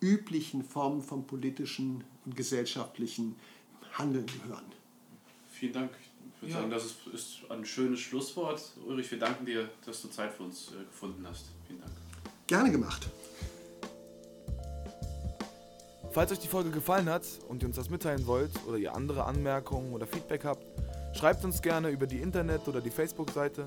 [0.00, 3.36] üblichen Formen von politischen und gesellschaftlichen
[3.92, 4.64] Handeln gehören.
[5.50, 5.90] Vielen Dank.
[6.36, 6.58] Ich würde ja.
[6.60, 8.60] sagen, das ist, ein schönes Schlusswort.
[8.86, 11.46] Ulrich, wir danken dir, dass du Zeit für uns äh, gefunden hast.
[11.66, 11.92] Vielen Dank.
[12.46, 13.08] Gerne gemacht.
[16.14, 19.24] Falls euch die Folge gefallen hat und ihr uns das mitteilen wollt oder ihr andere
[19.24, 20.64] Anmerkungen oder Feedback habt,
[21.12, 23.66] schreibt uns gerne über die Internet- oder die Facebook-Seite.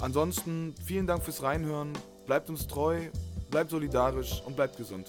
[0.00, 1.92] Ansonsten vielen Dank fürs Reinhören,
[2.24, 3.08] bleibt uns treu,
[3.50, 5.08] bleibt solidarisch und bleibt gesund.